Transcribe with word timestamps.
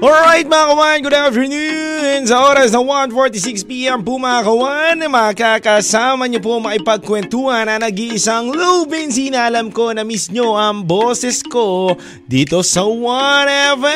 Alright 0.00 0.48
mga 0.48 0.66
kawan, 0.72 0.98
good 1.04 1.12
afternoon! 1.12 2.24
Sa 2.24 2.48
oras 2.48 2.72
na 2.72 2.80
1.46pm 2.80 4.00
po 4.00 4.16
mga 4.16 4.48
kawan, 4.48 4.96
makakasama 5.12 6.24
niyo 6.24 6.40
po 6.40 6.56
maipagkwentuhan 6.56 7.68
na 7.68 7.76
nag-iisang 7.76 8.48
Lubin 8.48 9.12
Sinalam 9.12 9.68
ko 9.68 9.92
na 9.92 10.00
miss 10.00 10.32
nyo 10.32 10.56
ang 10.56 10.88
boses 10.88 11.44
ko 11.44 11.92
dito 12.24 12.64
sa 12.64 12.88
1FM! 12.88 13.92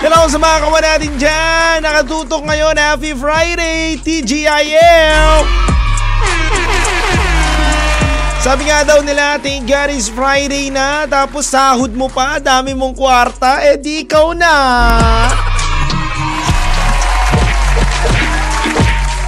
Hello 0.00 0.24
sa 0.32 0.40
mga 0.40 0.56
kawan 0.64 0.84
natin 0.88 1.12
dyan! 1.20 1.84
Nakatutok 1.84 2.48
ngayon, 2.48 2.80
Happy 2.80 3.12
Friday, 3.12 4.00
TGIF! 4.00 5.75
Sabi 8.46 8.70
nga 8.70 8.86
daw 8.86 9.02
nila, 9.02 9.42
thank 9.42 9.66
God 9.66 9.90
it's 9.90 10.06
Friday 10.06 10.70
na, 10.70 11.02
tapos 11.10 11.50
sahod 11.50 11.90
mo 11.90 12.06
pa, 12.06 12.38
dami 12.38 12.78
mong 12.78 12.94
kwarta, 12.94 13.58
eh 13.58 13.74
di 13.74 14.06
ikaw 14.06 14.38
na. 14.38 14.54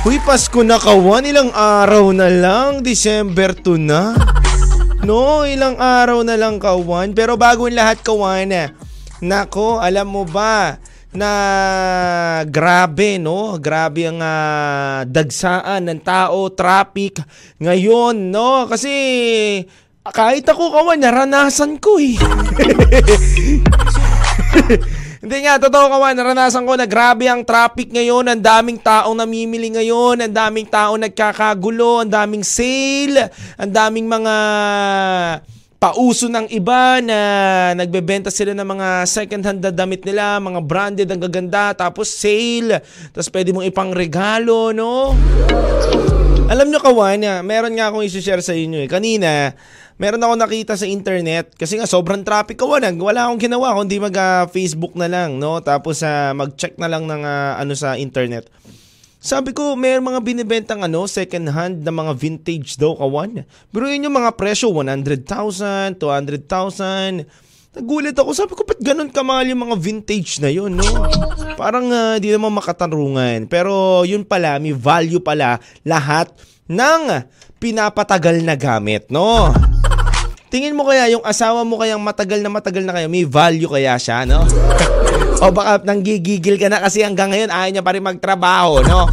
Uy, 0.07 0.23
Pasko 0.23 0.63
na 0.63 0.79
kawan, 0.79 1.27
ilang 1.27 1.51
araw 1.51 2.15
na 2.15 2.31
lang, 2.31 2.79
December 2.79 3.59
2 3.59 3.91
na. 3.91 4.15
No, 5.03 5.43
ilang 5.43 5.75
araw 5.83 6.23
na 6.23 6.39
lang 6.39 6.63
kawan, 6.63 7.11
pero 7.11 7.35
bago 7.35 7.67
yung 7.67 7.75
lahat 7.75 7.99
kawan, 8.07 8.71
nako, 9.19 9.83
alam 9.83 10.07
mo 10.07 10.23
ba, 10.31 10.79
na 11.13 11.31
grabe 12.45 13.17
no? 13.17 13.57
Grabe 13.57 14.09
ang 14.09 14.21
uh, 14.21 15.05
dagsaan 15.09 15.89
ng 15.89 16.01
tao 16.05 16.53
traffic 16.53 17.21
ngayon 17.61 18.29
no? 18.29 18.69
Kasi 18.69 18.93
kahit 20.09 20.45
ako 20.49 20.73
kawan 20.73 21.01
naranasan 21.01 21.77
ko 21.81 22.01
eh. 22.01 22.17
Hindi 25.19 25.45
nga, 25.45 25.59
totoo 25.59 25.91
kawan, 25.91 26.15
naranasan 26.15 26.63
ko 26.63 26.79
na 26.79 26.87
grabe 26.87 27.27
ang 27.27 27.43
traffic 27.43 27.91
ngayon, 27.91 28.31
ang 28.31 28.39
daming 28.41 28.79
taong 28.79 29.19
namimili 29.19 29.67
ngayon, 29.75 30.23
ang 30.23 30.33
daming 30.33 30.71
taong 30.71 31.03
nagkakagulo, 31.05 32.07
ang 32.07 32.11
daming 32.11 32.47
sale, 32.47 33.29
ang 33.59 33.69
daming 33.69 34.07
mga 34.07 34.35
pauso 35.79 36.27
ng 36.27 36.51
iba 36.51 36.99
na 36.99 37.19
nagbebenta 37.79 38.35
sila 38.35 38.51
ng 38.51 38.67
mga 38.67 38.89
second 39.07 39.43
hand 39.47 39.63
na 39.63 39.71
damit 39.71 40.03
nila, 40.03 40.43
mga 40.43 40.61
branded 40.67 41.09
ang 41.09 41.23
gaganda, 41.23 41.71
tapos 41.71 42.11
sale, 42.11 42.83
tapos 43.15 43.31
pwede 43.31 43.55
mong 43.55 43.67
ipang 43.71 43.95
regalo, 43.95 44.75
no? 44.75 45.15
Alam 46.51 46.75
nyo 46.75 46.83
kawan, 46.83 47.47
meron 47.47 47.79
nga 47.79 47.95
akong 47.95 48.03
isi-share 48.03 48.43
sa 48.43 48.59
inyo 48.59 48.83
eh. 48.83 48.89
Kanina, 48.91 49.55
meron 50.03 50.19
ako 50.19 50.35
nakita 50.35 50.75
sa 50.75 50.89
internet 50.89 51.55
kasi 51.55 51.79
nga 51.79 51.87
sobrang 51.87 52.27
traffic 52.27 52.59
kawan. 52.59 52.99
Wala 52.99 53.29
akong 53.29 53.47
ginawa 53.47 53.77
kundi 53.79 54.03
mag-Facebook 54.03 54.99
na 54.99 55.07
lang, 55.07 55.39
no? 55.39 55.63
Tapos 55.63 56.03
uh, 56.03 56.35
mag-check 56.35 56.75
na 56.81 56.89
lang 56.91 57.07
ng 57.07 57.23
uh, 57.23 57.61
ano 57.61 57.77
sa 57.79 57.95
internet. 57.95 58.51
Sabi 59.19 59.51
ko, 59.51 59.75
may 59.75 59.99
mga 59.99 60.23
binibentang 60.23 60.87
ano, 60.87 61.03
second 61.11 61.51
hand 61.51 61.83
na 61.83 61.91
mga 61.91 62.15
vintage 62.15 62.79
daw 62.79 62.95
kawan. 62.95 63.43
Pero 63.75 63.85
yun 63.91 64.07
yung 64.07 64.15
mga 64.15 64.39
presyo, 64.39 64.71
100,000, 64.71 65.99
200,000. 65.99 67.27
Nagulat 67.75 68.15
ako, 68.15 68.31
sabi 68.31 68.55
ko, 68.55 68.63
ba't 68.63 68.79
ganun 68.79 69.11
kamahal 69.11 69.51
yung 69.51 69.67
mga 69.67 69.77
vintage 69.77 70.39
na 70.39 70.55
yun, 70.55 70.79
no? 70.79 70.87
Parang 71.59 71.91
uh, 71.91 72.15
di 72.23 72.31
naman 72.31 72.55
makatarungan. 72.55 73.51
Pero 73.51 74.07
yun 74.07 74.23
pala, 74.23 74.63
may 74.63 74.73
value 74.73 75.21
pala 75.21 75.59
lahat 75.83 76.31
ng 76.71 77.27
pinapatagal 77.59 78.47
na 78.47 78.55
gamit, 78.55 79.11
no? 79.11 79.51
Tingin 80.49 80.73
mo 80.73 80.89
kaya 80.89 81.13
yung 81.13 81.25
asawa 81.25 81.61
mo 81.61 81.77
kayang 81.77 82.01
matagal 82.01 82.41
na 82.41 82.49
matagal 82.49 82.81
na 82.85 82.97
kayo, 82.97 83.09
may 83.13 83.29
value 83.29 83.69
kaya 83.69 84.01
siya, 84.01 84.25
no? 84.25 84.45
O 85.39 85.55
baka 85.55 85.87
nanggigigil 85.87 86.59
ka 86.59 86.67
na 86.67 86.83
kasi 86.83 87.07
hanggang 87.07 87.31
ngayon 87.31 87.55
ayaw 87.55 87.71
niya 87.71 87.85
pa 87.87 87.95
rin 87.95 88.03
magtrabaho, 88.03 88.83
no? 88.83 89.07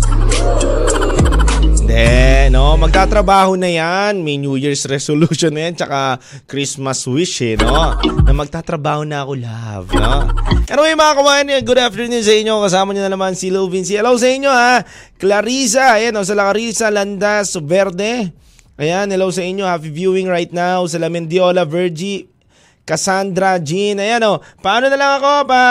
Hindi, 1.61 2.49
no? 2.49 2.73
Magtatrabaho 2.81 3.53
na 3.61 3.69
yan. 3.69 4.25
May 4.25 4.41
New 4.41 4.57
Year's 4.57 4.89
resolution 4.89 5.53
na 5.53 5.69
yan, 5.69 5.77
tsaka 5.77 6.17
Christmas 6.49 7.05
wish, 7.05 7.45
eh, 7.45 7.61
no? 7.61 7.93
Na 8.25 8.33
magtatrabaho 8.33 9.05
na 9.05 9.21
ako, 9.21 9.33
love, 9.37 9.87
no? 9.93 10.33
Anyway, 10.65 10.97
mga 10.97 11.13
kawan, 11.13 11.45
good 11.61 11.77
afternoon 11.77 12.25
sa 12.25 12.33
inyo. 12.33 12.57
Kasama 12.57 12.89
niyo 12.89 13.05
na 13.05 13.13
naman 13.13 13.37
si 13.37 13.53
Lil 13.53 13.69
Vinci. 13.69 13.93
Hello 13.93 14.17
sa 14.17 14.25
inyo, 14.25 14.49
ha? 14.49 14.81
Clarissa, 15.21 16.01
ayan, 16.01 16.17
o, 16.17 16.25
sa 16.25 16.33
Clarissa 16.33 16.89
Landas 16.89 17.53
Verde. 17.61 18.33
Ayan, 18.75 19.07
hello 19.07 19.31
sa 19.31 19.39
inyo. 19.39 19.63
Happy 19.63 19.87
viewing 19.87 20.27
right 20.27 20.51
now 20.51 20.83
sa 20.83 20.99
La 20.99 21.07
Mendiola 21.07 21.63
Virgie. 21.63 22.27
Cassandra 22.83 23.55
Jean. 23.63 24.03
Ayan 24.03 24.19
o. 24.27 24.35
Oh. 24.35 24.37
Paano 24.59 24.91
na 24.91 24.99
lang 24.99 25.15
ako? 25.23 25.47
Pa 25.47 25.61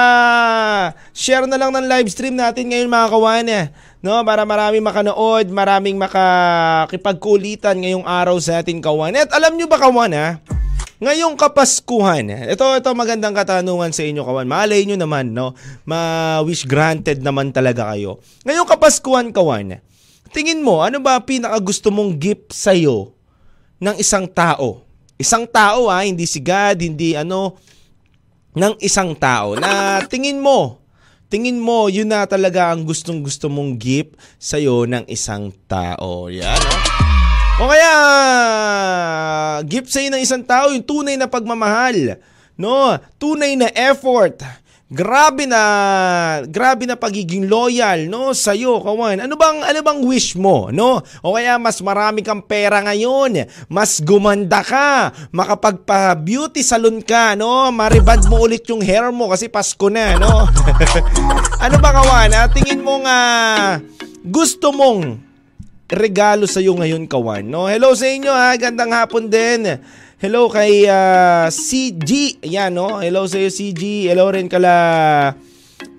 share 1.13 1.45
na 1.45 1.61
lang 1.61 1.69
ng 1.77 1.85
live 1.85 2.09
stream 2.09 2.33
natin 2.33 2.73
ngayon 2.73 2.89
mga 2.89 3.09
kawan. 3.13 3.47
Eh. 3.53 3.69
No, 4.01 4.25
para 4.25 4.49
marami 4.49 4.81
makanood, 4.81 5.53
maraming 5.53 6.01
makakipagkulitan 6.01 7.77
ngayong 7.85 8.09
araw 8.09 8.41
sa 8.41 8.65
ating 8.65 8.81
kawan. 8.81 9.13
At 9.21 9.37
alam 9.37 9.53
nyo 9.53 9.69
ba 9.69 9.77
kawan 9.77 10.17
ha? 10.17 10.41
Ngayong 11.05 11.37
Kapaskuhan, 11.37 12.25
ito 12.49 12.65
ito 12.65 12.91
magandang 12.97 13.37
katanungan 13.37 13.93
sa 13.93 14.01
inyo 14.01 14.25
kawan. 14.25 14.49
Malay 14.49 14.89
nyo 14.89 14.97
naman, 14.97 15.37
no? 15.37 15.53
Ma-wish 15.85 16.65
granted 16.65 17.21
naman 17.21 17.53
talaga 17.53 17.93
kayo. 17.93 18.25
Ngayong 18.49 18.65
Kapaskuhan 18.65 19.29
kawan, 19.29 19.85
tingin 20.35 20.59
mo, 20.59 20.83
ano 20.83 20.99
ba 20.99 21.23
pinaka 21.23 21.55
gusto 21.63 21.95
mong 21.95 22.19
gift 22.19 22.51
sa'yo 22.51 23.15
ng 23.79 23.95
isang 24.03 24.27
tao? 24.27 24.83
Isang 25.15 25.47
tao 25.47 25.87
ha, 25.87 26.03
ah, 26.03 26.05
hindi 26.05 26.27
si 26.27 26.43
God, 26.43 26.83
hindi 26.83 27.15
ano, 27.15 27.55
ng 28.59 28.75
isang 28.83 29.15
tao 29.15 29.55
na 29.55 30.03
tingin 30.11 30.43
mo, 30.43 30.83
tingin 31.31 31.63
mo, 31.63 31.87
yun 31.87 32.11
na 32.11 32.27
talaga 32.27 32.75
ang 32.75 32.83
gustong 32.83 33.23
gusto 33.23 33.47
mong 33.47 33.79
gift 33.79 34.19
sa'yo 34.43 34.91
ng 34.91 35.07
isang 35.07 35.55
tao. 35.71 36.27
Yan, 36.27 36.59
no? 36.59 36.75
O 37.55 37.71
kaya, 37.71 37.93
gift 39.63 39.95
sa'yo 39.95 40.11
ng 40.11 40.23
isang 40.23 40.43
tao, 40.43 40.75
yung 40.75 40.83
tunay 40.83 41.15
na 41.15 41.31
pagmamahal. 41.31 42.19
No? 42.59 42.99
Tunay 43.23 43.55
na 43.55 43.71
effort 43.71 44.43
Grabe 44.95 45.43
na, 45.51 45.63
grabe 46.47 46.87
na 46.87 46.95
pagiging 46.95 47.51
loyal, 47.51 48.07
no, 48.07 48.31
sa 48.31 48.55
iyo, 48.55 48.79
kawan. 48.79 49.27
Ano 49.27 49.35
bang, 49.35 49.59
ano 49.67 49.83
bang 49.83 50.01
wish 50.07 50.39
mo, 50.39 50.71
no? 50.71 51.03
O 51.19 51.35
kaya 51.35 51.59
mas 51.59 51.83
marami 51.83 52.23
kang 52.23 52.39
pera 52.39 52.79
ngayon, 52.79 53.43
mas 53.67 53.99
gumanda 53.99 54.63
ka, 54.63 55.11
makapagpa-beauty 55.35 56.63
salon 56.63 57.03
ka, 57.03 57.35
no? 57.35 57.75
Maribad 57.75 58.23
mo 58.31 58.39
ulit 58.39 58.71
yung 58.71 58.87
hair 58.87 59.11
mo 59.11 59.35
kasi 59.35 59.51
Pasko 59.51 59.91
na, 59.91 60.15
no? 60.15 60.47
ano 61.67 61.77
ba, 61.83 61.91
kawan? 61.91 62.31
Ah, 62.31 62.47
tingin 62.47 62.79
mo 62.79 63.03
nga, 63.03 63.19
gusto 64.23 64.71
mong 64.71 65.19
regalo 65.91 66.47
sa 66.47 66.63
iyo 66.63 66.71
ngayon, 66.79 67.11
kawan, 67.11 67.43
no? 67.43 67.67
Hello 67.67 67.99
sa 67.99 68.07
inyo, 68.07 68.31
ha? 68.31 68.55
Gandang 68.55 68.95
hapon 68.95 69.27
din. 69.27 69.75
Hello 70.25 70.49
kay 70.49 70.89
uh, 70.89 70.97
ah, 70.97 71.47
CG. 71.53 72.41
Ayan, 72.41 72.73
no? 72.73 72.97
Hello 72.97 73.29
sa 73.29 73.37
iyo, 73.37 73.53
CG. 73.53 74.09
Hello 74.09 74.33
rin 74.33 74.49
kala 74.49 74.73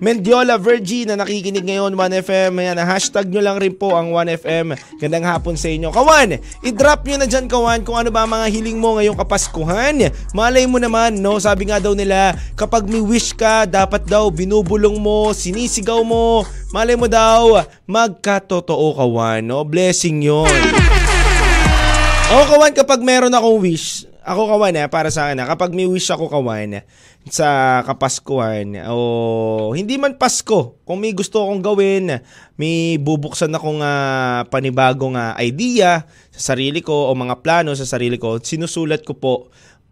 Mendiola 0.02 0.58
Virgie 0.58 1.06
na 1.06 1.14
nakikinig 1.14 1.62
ngayon 1.62 1.94
1FM. 1.94 2.58
Ayan, 2.58 2.74
hashtag 2.82 3.30
nyo 3.30 3.38
lang 3.38 3.62
rin 3.62 3.78
po 3.78 3.94
ang 3.94 4.10
1FM. 4.10 4.74
Gandang 4.98 5.30
hapon 5.30 5.54
sa 5.54 5.70
inyo. 5.70 5.94
Kawan, 5.94 6.42
i-drop 6.66 7.06
nyo 7.06 7.22
na 7.22 7.30
dyan, 7.30 7.46
Kawan, 7.46 7.86
kung 7.86 8.02
ano 8.02 8.10
ba 8.10 8.26
mga 8.26 8.50
hiling 8.50 8.82
mo 8.82 8.98
ngayong 8.98 9.14
kapaskuhan. 9.14 10.10
Malay 10.34 10.66
mo 10.66 10.82
naman, 10.82 11.22
no? 11.22 11.38
Sabi 11.38 11.70
nga 11.70 11.78
daw 11.78 11.94
nila, 11.94 12.34
kapag 12.58 12.90
may 12.90 12.98
wish 12.98 13.30
ka, 13.30 13.62
dapat 13.62 14.10
daw 14.10 14.26
binubulong 14.34 14.98
mo, 14.98 15.30
sinisigaw 15.30 16.02
mo. 16.02 16.42
Malay 16.74 16.98
mo 16.98 17.06
daw, 17.06 17.62
magkatotoo, 17.86 18.90
Kawan, 18.98 19.46
no? 19.46 19.62
Blessing 19.62 20.18
yon. 20.18 20.50
Oo, 22.34 22.44
Kawan, 22.50 22.74
kapag 22.74 23.06
meron 23.06 23.30
akong 23.30 23.62
wish, 23.62 24.15
ako 24.26 24.58
kawan 24.58 24.74
eh, 24.74 24.90
para 24.90 25.06
sa 25.14 25.30
akin, 25.30 25.46
kapag 25.46 25.70
may 25.70 25.86
wish 25.86 26.10
ako 26.10 26.26
kawan 26.26 26.82
sa 27.30 27.80
Kapaskuhan, 27.86 28.74
o 28.90 29.70
hindi 29.70 29.94
man 30.02 30.18
Pasko, 30.18 30.82
kung 30.82 30.98
may 30.98 31.14
gusto 31.14 31.46
akong 31.46 31.62
gawin, 31.62 32.18
may 32.58 32.98
bubuksan 32.98 33.54
akong 33.54 33.78
uh, 33.78 34.42
panibagong 34.50 35.14
uh, 35.14 35.38
idea 35.38 36.10
sa 36.34 36.52
sarili 36.52 36.82
ko 36.82 37.06
o 37.06 37.14
mga 37.14 37.38
plano 37.38 37.70
sa 37.78 37.86
sarili 37.86 38.18
ko, 38.18 38.42
sinusulat 38.42 39.06
ko 39.06 39.14
po 39.14 39.34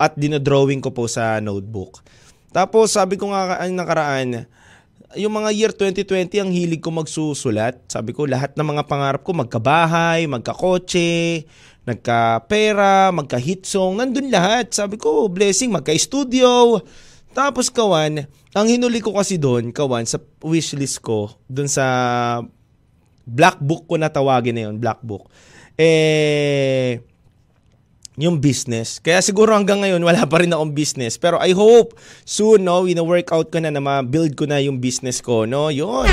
at 0.03 0.19
dinodrawing 0.19 0.83
ko 0.83 0.91
po 0.91 1.07
sa 1.07 1.39
notebook. 1.39 2.03
Tapos 2.51 2.91
sabi 2.91 3.15
ko 3.15 3.31
nga 3.31 3.63
ang 3.63 3.79
nakaraan, 3.79 4.51
yung 5.13 5.37
mga 5.37 5.51
year 5.53 5.73
2020 5.77 6.41
ang 6.41 6.51
hilig 6.51 6.81
ko 6.81 6.89
magsusulat. 6.89 7.85
Sabi 7.93 8.17
ko 8.17 8.25
lahat 8.25 8.57
ng 8.57 8.65
mga 8.65 8.89
pangarap 8.89 9.21
ko 9.21 9.37
magkabahay, 9.37 10.25
magkakotse, 10.25 11.45
nagka-pera, 11.85 13.13
magka-hit 13.13 13.69
song, 13.69 14.01
nandun 14.01 14.33
lahat. 14.33 14.73
Sabi 14.73 14.97
ko, 14.97 15.29
blessing, 15.29 15.71
magka-studio. 15.71 16.81
Tapos 17.37 17.69
kawan, 17.69 18.25
ang 18.55 18.67
hinuli 18.67 19.05
ko 19.05 19.13
kasi 19.15 19.37
doon, 19.37 19.75
kawan, 19.75 20.07
sa 20.09 20.23
wishlist 20.41 21.03
ko, 21.03 21.35
doon 21.51 21.69
sa 21.69 21.87
black 23.27 23.59
book 23.61 23.85
ko 23.91 23.99
na 23.99 24.09
tawagin 24.09 24.55
na 24.57 24.63
yun, 24.71 24.79
black 24.79 25.03
book. 25.03 25.29
Eh, 25.75 27.03
yung 28.15 28.39
business. 28.39 29.03
Kaya 29.03 29.19
siguro 29.19 29.51
hanggang 29.59 29.83
ngayon 29.83 29.99
wala 29.99 30.23
pa 30.31 30.39
rin 30.39 30.55
akong 30.55 30.71
business. 30.71 31.19
Pero 31.19 31.43
I 31.43 31.51
hope 31.51 31.99
soon, 32.23 32.63
no, 32.63 32.87
wina-workout 32.87 33.51
ko 33.51 33.59
na 33.59 33.75
na 33.75 33.83
ma-build 33.83 34.39
ko 34.39 34.47
na 34.47 34.63
yung 34.63 34.79
business 34.79 35.19
ko, 35.19 35.47
no? 35.47 35.67
Yun. 35.71 36.07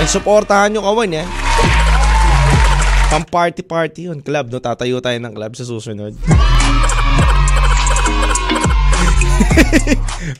And 0.00 0.08
supportahan 0.08 0.72
nyo 0.72 0.80
kawan, 0.80 1.12
eh. 1.12 1.26
Pang 3.12 3.28
party-party 3.28 4.08
yun, 4.08 4.24
club, 4.24 4.48
no? 4.48 4.64
Tatayo 4.64 5.04
tayo 5.04 5.20
ng 5.20 5.34
club 5.36 5.52
sa 5.52 5.68
susunod. 5.68 6.16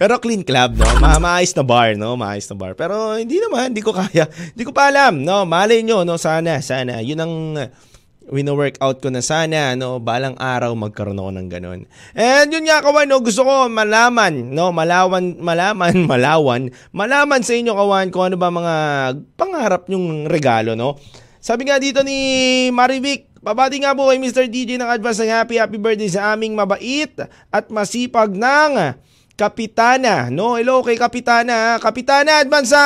Pero 0.00 0.17
clean 0.17 0.40
club, 0.40 0.81
no? 0.81 0.88
Ma 0.96 1.20
maayos 1.20 1.52
na 1.52 1.61
bar, 1.61 1.93
no? 2.00 2.17
Maayos 2.17 2.49
na 2.49 2.56
bar. 2.56 2.73
Pero 2.73 3.20
hindi 3.20 3.37
naman, 3.37 3.76
hindi 3.76 3.84
ko 3.84 3.93
kaya. 3.93 4.25
Hindi 4.25 4.64
ko 4.64 4.73
pa 4.73 4.88
alam, 4.88 5.20
no? 5.20 5.44
Malay 5.44 5.84
nyo, 5.84 6.08
no? 6.08 6.17
Sana, 6.17 6.64
sana. 6.64 7.05
Yun 7.05 7.20
ang 7.20 7.34
wino-workout 8.32 9.05
ko 9.05 9.12
na 9.12 9.20
sana, 9.20 9.76
no, 9.76 10.00
balang 10.00 10.34
araw 10.40 10.73
magkaroon 10.73 11.20
ako 11.20 11.31
ng 11.37 11.49
ganun. 11.52 11.81
And 12.17 12.49
yun 12.49 12.64
nga 12.64 12.81
kawan, 12.81 13.12
no, 13.12 13.20
gusto 13.20 13.44
ko 13.44 13.69
malaman, 13.69 14.56
no, 14.56 14.73
malawan, 14.73 15.37
malaman, 15.37 15.94
malawan, 16.11 16.62
malaman 16.96 17.44
sa 17.44 17.52
inyo 17.52 17.76
kawan 17.76 18.08
kung 18.08 18.32
ano 18.32 18.40
ba 18.40 18.49
mga 18.49 18.75
pangarap 19.37 19.93
nyong 19.93 20.32
regalo, 20.32 20.73
no. 20.73 20.96
Sabi 21.44 21.69
nga 21.69 21.76
dito 21.76 22.00
ni 22.00 22.73
Marivic, 22.73 23.29
Babati 23.43 23.82
nga 23.82 23.90
po 23.90 24.06
kay 24.06 24.23
Mr. 24.23 24.46
DJ 24.46 24.79
ng 24.79 24.87
advance 24.87 25.19
ng 25.19 25.34
happy 25.34 25.58
happy 25.58 25.75
birthday 25.75 26.06
sa 26.06 26.38
aming 26.38 26.55
mabait 26.55 27.11
at 27.50 27.67
masipag 27.75 28.38
ng 28.38 28.94
Kapitana. 29.34 30.31
No, 30.31 30.55
hello 30.55 30.87
kay 30.87 30.94
Kapitana. 30.94 31.82
Kapitana, 31.82 32.46
advance 32.46 32.70
sa 32.70 32.82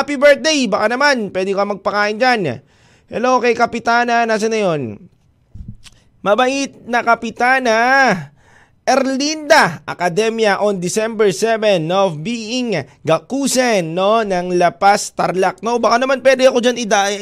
happy 0.00 0.16
birthday. 0.16 0.64
Baka 0.64 0.88
naman, 0.88 1.28
pwede 1.28 1.52
ka 1.52 1.68
magpakain 1.68 2.16
dyan. 2.16 2.64
Hello 3.10 3.42
kay 3.42 3.58
Kapitana. 3.58 4.22
Nasaan 4.22 4.54
na 4.54 4.58
yun? 4.62 4.82
Mabait 6.22 6.70
na 6.86 7.02
Kapitana. 7.02 7.78
Erlinda 8.86 9.82
Academia 9.82 10.62
on 10.62 10.78
December 10.78 11.34
7 11.34 11.90
of 11.90 12.22
being 12.22 12.74
Gakusen 13.06 13.94
no 13.94 14.22
ng 14.22 14.56
La 14.58 14.74
Paz 14.74 15.14
Tarlac 15.14 15.62
no 15.62 15.78
baka 15.78 16.00
naman 16.00 16.24
pwede 16.24 16.48
ako 16.48 16.58
diyan 16.58 16.80
ida 16.80 17.12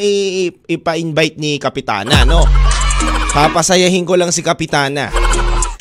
ipa-invite 0.65 1.37
ni 1.37 1.61
Kapitana 1.61 2.25
no 2.25 2.47
papasayahin 3.37 4.09
ko 4.09 4.17
lang 4.17 4.33
si 4.33 4.41
Kapitana 4.41 5.13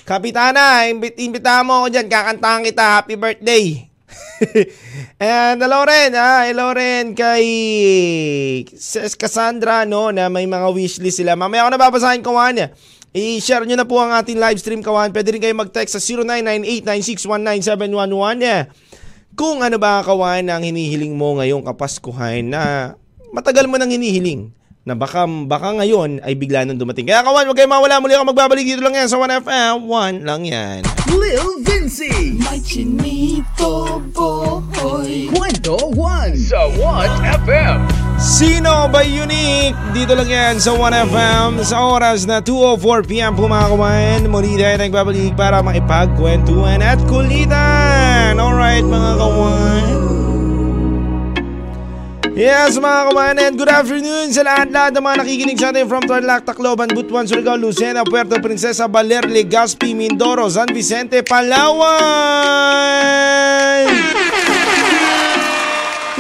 Kapitana 0.04 0.92
imbit 0.92 1.16
imbitahan 1.16 1.64
mo 1.64 1.86
ako 1.86 1.94
diyan 1.94 2.08
kakantahan 2.12 2.68
kita 2.68 2.84
happy 3.00 3.16
birthday 3.16 3.88
And 5.22 5.58
hello 5.58 5.82
rin, 5.88 6.14
ah, 6.14 6.46
hello 6.46 6.74
rin 6.74 7.18
kay 7.18 7.46
Cassandra 9.18 9.86
no 9.90 10.14
na 10.14 10.30
may 10.30 10.46
mga 10.46 10.70
wishlist 10.74 11.22
sila. 11.22 11.34
Mamaya 11.34 11.66
ako 11.66 11.72
nababasahin 11.74 12.22
ko 12.22 12.38
man. 12.38 12.70
I-share 13.18 13.66
nyo 13.66 13.74
na 13.80 13.88
po 13.88 13.98
ang 13.98 14.14
ating 14.14 14.38
live 14.38 14.62
stream 14.62 14.86
kawan. 14.86 15.10
Pwede 15.10 15.34
rin 15.34 15.42
kayo 15.42 15.58
mag-text 15.58 15.98
sa 15.98 16.02
0998-9619711 16.86 18.70
kung 19.38 19.62
ano 19.62 19.78
ba 19.78 20.02
kawan 20.02 20.50
ang 20.50 20.66
hinihiling 20.66 21.14
mo 21.14 21.38
ngayong 21.38 21.62
kapaskuhan 21.62 22.50
na 22.50 22.94
matagal 23.30 23.70
mo 23.70 23.78
nang 23.78 23.94
hinihiling 23.94 24.50
na 24.88 24.96
baka, 24.96 25.28
baka 25.28 25.76
ngayon 25.84 26.24
ay 26.24 26.40
bigla 26.40 26.64
nang 26.64 26.80
dumating. 26.80 27.04
Kaya 27.04 27.20
kawan, 27.20 27.44
huwag 27.44 27.60
kayo 27.60 27.68
mawala. 27.68 28.00
Muli 28.00 28.16
ako 28.16 28.32
magbabalik 28.32 28.64
dito 28.64 28.80
lang 28.80 28.96
yan 28.96 29.12
sa 29.12 29.20
1FM. 29.20 29.84
1 29.84 30.24
lang 30.24 30.42
yan. 30.48 30.80
Lil 31.12 31.60
Vinci. 31.60 32.40
My 32.40 32.56
chinito 32.64 34.00
boy. 34.16 35.28
Kwento 35.28 35.76
1 35.92 36.40
sa 36.40 36.72
1FM. 36.72 37.80
Sino 38.16 38.88
ba 38.88 39.04
unique? 39.04 39.76
Dito 39.92 40.16
lang 40.16 40.32
yan 40.32 40.56
sa 40.64 40.72
1FM 40.72 41.68
sa 41.68 41.84
oras 41.84 42.24
na 42.24 42.40
2.04pm 42.40 43.36
po 43.36 43.52
mga 43.52 43.68
kawan. 43.76 44.20
Muli 44.32 44.56
tayo 44.56 44.80
nagbabalik 44.80 45.36
para 45.36 45.60
makipagkwentuhan 45.60 46.80
at 46.80 47.04
kulitan. 47.12 48.40
Alright 48.40 48.88
mga 48.88 49.12
kawan. 49.20 49.37
Yes 52.38 52.78
mga 52.78 53.10
kawan 53.10 53.42
and 53.42 53.58
good 53.58 53.66
afternoon 53.66 54.30
sa 54.30 54.46
lahat-lahat 54.46 54.94
ng 54.94 55.02
mga 55.02 55.26
nakikinig 55.26 55.58
sa 55.58 55.74
atin 55.74 55.90
from 55.90 56.06
Tarlac, 56.06 56.46
Tacloban, 56.46 56.86
Butuan, 56.86 57.26
Surigao, 57.26 57.58
Lucena, 57.58 58.06
Puerto 58.06 58.38
Princesa, 58.38 58.86
Baler, 58.86 59.26
Legazpi, 59.26 59.98
Mindoro, 59.98 60.46
San 60.46 60.70
Vicente, 60.70 61.26
Palawan! 61.26 61.90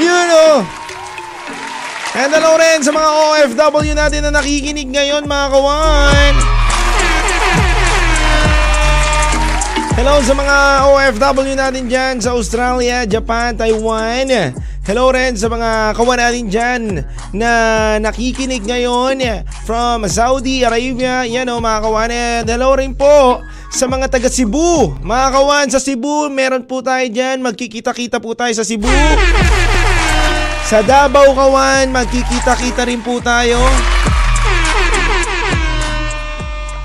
Yun 0.02 0.28
o! 0.34 0.66
And 2.18 2.34
hello 2.34 2.58
rin 2.58 2.82
sa 2.82 2.90
mga 2.90 3.10
OFW 3.14 3.94
natin 3.94 4.26
na 4.26 4.42
nakikinig 4.42 4.90
ngayon 4.90 5.22
mga 5.22 5.48
kawan! 5.54 6.34
Hello 10.02 10.18
sa 10.26 10.34
mga 10.34 10.58
OFW 10.90 11.54
natin 11.54 11.86
dyan 11.86 12.18
sa 12.26 12.34
Australia, 12.34 13.06
Japan, 13.06 13.54
Taiwan. 13.54 14.58
Hello 14.88 15.12
rin 15.12 15.36
sa 15.36 15.52
mga 15.52 16.00
kawan 16.00 16.16
natin 16.16 16.48
dyan 16.48 16.82
na 17.36 17.52
nakikinig 18.00 18.64
ngayon 18.64 19.20
from 19.68 20.08
Saudi 20.08 20.64
Arabia. 20.64 21.28
Yan 21.28 21.52
o 21.52 21.60
mga 21.60 21.84
kawan. 21.84 22.08
And 22.08 22.48
hello 22.48 22.72
rin 22.72 22.96
po 22.96 23.44
sa 23.68 23.84
mga 23.92 24.08
taga 24.08 24.32
Cebu. 24.32 24.96
Mga 25.04 25.28
kawan 25.36 25.68
sa 25.76 25.84
Cebu, 25.84 26.32
meron 26.32 26.64
po 26.64 26.80
tayo 26.80 27.04
dyan. 27.04 27.44
Magkikita-kita 27.44 28.24
po 28.24 28.32
tayo 28.32 28.56
sa 28.56 28.64
Cebu. 28.64 28.88
Sa 30.64 30.80
Davao 30.80 31.36
kawan, 31.36 31.92
magkikita-kita 31.92 32.88
rin 32.88 33.04
po 33.04 33.20
tayo. 33.20 33.60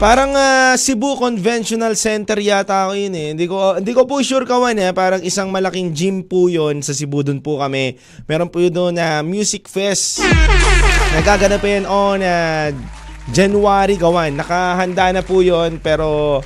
Parang 0.02 0.34
uh, 0.34 0.74
Cebu 0.74 1.14
Conventional 1.14 1.94
Center 1.94 2.34
yata 2.42 2.90
ako 2.90 2.98
yun 2.98 3.14
eh. 3.14 3.28
Hindi 3.38 3.46
ko, 3.46 3.78
hindi 3.78 3.94
ko 3.94 4.02
po 4.02 4.18
sure 4.18 4.42
kawan 4.42 4.74
eh. 4.74 4.90
Parang 4.90 5.22
isang 5.22 5.46
malaking 5.54 5.94
gym 5.94 6.26
po 6.26 6.50
yun 6.50 6.82
sa 6.82 6.90
Cebu. 6.90 7.22
Doon 7.22 7.38
po 7.38 7.62
kami. 7.62 7.94
Meron 8.26 8.50
po 8.50 8.58
yun 8.58 8.74
doon 8.74 8.98
na 8.98 9.06
uh, 9.06 9.20
music 9.22 9.70
fest. 9.70 10.26
Nagaganap 11.14 11.62
yan 11.62 11.86
on 11.86 12.18
uh, 12.18 12.74
January 13.30 13.94
kawan. 13.94 14.34
Nakahanda 14.34 15.14
na 15.14 15.22
po 15.22 15.38
yun. 15.38 15.78
Pero 15.78 16.42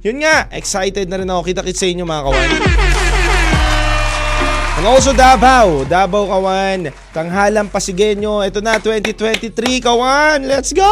yun 0.00 0.24
nga, 0.24 0.48
excited 0.56 1.04
na 1.04 1.20
rin 1.20 1.28
ako. 1.28 1.44
Kita-kit 1.44 1.76
sa 1.76 1.84
inyo 1.84 2.08
mga 2.08 2.24
kawan. 2.24 2.50
And 4.80 4.88
also 4.88 5.12
Davao, 5.12 5.84
Davao 5.84 6.24
kawan, 6.24 6.88
Tanghalang 7.12 7.68
Pasigenyo, 7.68 8.40
ito 8.48 8.64
na 8.64 8.80
2023 8.80 9.52
kawan, 9.84 10.48
let's 10.48 10.72
go! 10.72 10.88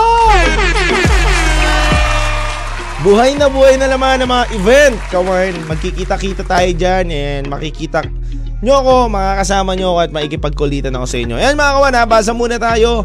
Buhay 3.03 3.35
na 3.35 3.51
buhay 3.51 3.83
na 3.83 3.91
naman 3.91 4.23
ng 4.23 4.31
mga 4.31 4.47
event, 4.55 4.95
kawan. 5.11 5.51
Magkikita-kita 5.67 6.47
tayo 6.47 6.71
dyan 6.71 7.11
and 7.11 7.51
makikita 7.51 8.07
nyo 8.63 8.79
ako, 8.79 8.95
makakasama 9.11 9.75
nyo 9.75 9.99
ako 9.99 9.99
at 10.07 10.11
maikipagkulitan 10.15 10.95
ako 10.95 11.07
sa 11.11 11.19
inyo. 11.19 11.35
Ayan 11.35 11.59
mga 11.59 11.83
kawan 11.83 11.95
ha, 11.99 12.07
basa 12.07 12.31
muna 12.31 12.63
tayo. 12.63 13.03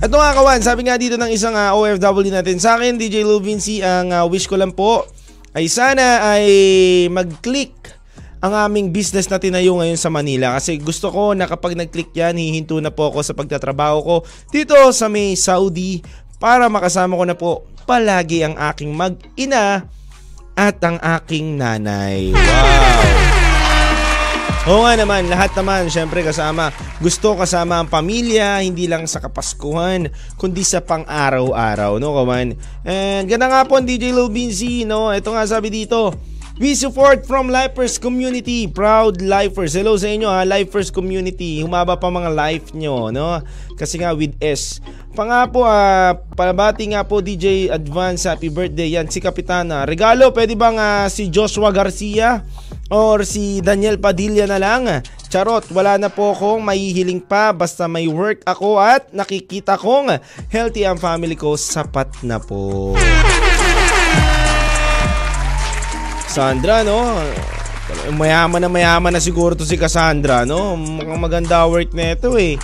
Ito 0.00 0.16
nga 0.16 0.32
kawan, 0.32 0.64
sabi 0.64 0.88
nga 0.88 0.96
dito 0.96 1.20
ng 1.20 1.28
isang 1.36 1.52
uh, 1.52 1.76
OFW 1.76 2.32
natin 2.32 2.56
sa 2.56 2.80
akin, 2.80 2.96
DJ 2.96 3.20
Lou 3.28 3.44
Vinci, 3.44 3.84
ang 3.84 4.08
uh, 4.08 4.24
wish 4.24 4.48
ko 4.48 4.56
lang 4.56 4.72
po 4.72 5.04
ay 5.52 5.68
sana 5.68 6.24
ay 6.24 6.48
mag-click 7.12 7.76
ang 8.40 8.56
aming 8.56 8.88
business 8.88 9.28
na 9.28 9.36
tinayo 9.36 9.76
ngayon 9.76 10.00
sa 10.00 10.08
Manila 10.08 10.56
kasi 10.56 10.80
gusto 10.80 11.12
ko 11.12 11.36
na 11.36 11.44
kapag 11.44 11.76
nag-click 11.76 12.08
yan, 12.16 12.40
hihinto 12.40 12.80
na 12.80 12.88
po 12.88 13.12
ako 13.12 13.20
sa 13.20 13.36
pagtatrabaho 13.36 14.00
ko 14.00 14.16
dito 14.48 14.72
sa 14.96 15.12
may 15.12 15.36
Saudi 15.36 16.00
para 16.40 16.72
makasama 16.72 17.20
ko 17.20 17.24
na 17.28 17.36
po 17.36 17.52
palagi 17.84 18.42
ang 18.42 18.56
aking 18.56 18.96
mag-ina 18.96 19.84
at 20.56 20.80
ang 20.80 20.96
aking 20.98 21.60
nanay. 21.60 22.32
Wow! 22.32 23.00
Oo 24.68 24.84
nga 24.84 24.92
naman, 24.92 25.24
lahat 25.32 25.56
naman 25.56 25.88
syempre 25.88 26.20
kasama. 26.20 26.68
Gusto 27.00 27.32
kasama 27.32 27.80
ang 27.80 27.88
pamilya, 27.88 28.60
hindi 28.60 28.84
lang 28.84 29.08
sa 29.08 29.16
Kapaskuhan, 29.16 30.12
kundi 30.36 30.68
sa 30.68 30.84
pang-araw-araw, 30.84 31.96
no 31.96 32.12
kawan? 32.12 32.52
And 32.84 33.24
ganda 33.24 33.48
nga 33.48 33.64
po 33.64 33.80
ang 33.80 33.88
DJ 33.88 34.12
Low 34.12 34.28
Binzi, 34.28 34.84
no? 34.84 35.08
Ito 35.16 35.32
nga 35.32 35.48
sabi 35.48 35.72
dito, 35.72 36.12
We 36.60 36.76
support 36.76 37.24
from 37.24 37.48
Lifers 37.48 37.96
Community. 37.96 38.68
Proud 38.68 39.24
Lifers. 39.24 39.72
Hello 39.72 39.96
sa 39.96 40.12
inyo 40.12 40.28
ha, 40.28 40.44
Lifers 40.44 40.92
Community. 40.92 41.64
Humaba 41.64 41.96
pa 41.96 42.12
mga 42.12 42.28
life 42.36 42.76
nyo, 42.76 43.08
no? 43.08 43.40
Kasi 43.80 43.96
nga 43.96 44.12
with 44.12 44.36
S. 44.44 44.76
Pa 45.16 45.24
nga 45.24 45.48
uh, 45.48 46.12
palabati 46.36 46.84
nga 46.92 47.00
po 47.08 47.24
DJ 47.24 47.72
Advance 47.72 48.28
Happy 48.28 48.52
Birthday 48.52 48.92
yan 48.92 49.08
si 49.08 49.24
Kapitana. 49.24 49.88
Regalo, 49.88 50.36
pwede 50.36 50.52
bang 50.52 50.76
uh, 50.76 51.08
si 51.08 51.32
Joshua 51.32 51.72
Garcia? 51.72 52.44
Or 52.92 53.24
si 53.24 53.64
Daniel 53.64 53.96
Padilla 53.96 54.44
na 54.44 54.60
lang. 54.60 54.84
Charot, 55.32 55.64
wala 55.72 55.96
na 55.96 56.12
po 56.12 56.36
akong 56.36 56.60
mahihiling 56.60 57.24
pa 57.24 57.56
basta 57.56 57.88
may 57.88 58.04
work 58.04 58.44
ako 58.44 58.76
at 58.76 59.08
nakikita 59.16 59.80
kong 59.80 60.12
healthy 60.52 60.84
ang 60.84 61.00
family 61.00 61.40
ko, 61.40 61.56
sapat 61.56 62.20
na 62.20 62.36
po. 62.36 62.92
Sandra, 66.30 66.86
no? 66.86 67.18
Mayaman 68.14 68.62
na 68.62 68.70
mayaman 68.70 69.10
na 69.10 69.18
siguro 69.18 69.58
to 69.58 69.66
si 69.66 69.74
Cassandra, 69.74 70.46
no? 70.46 70.78
Mukhang 70.78 71.18
maganda 71.18 71.66
work 71.66 71.90
na 71.90 72.14
ito 72.14 72.38
eh. 72.38 72.54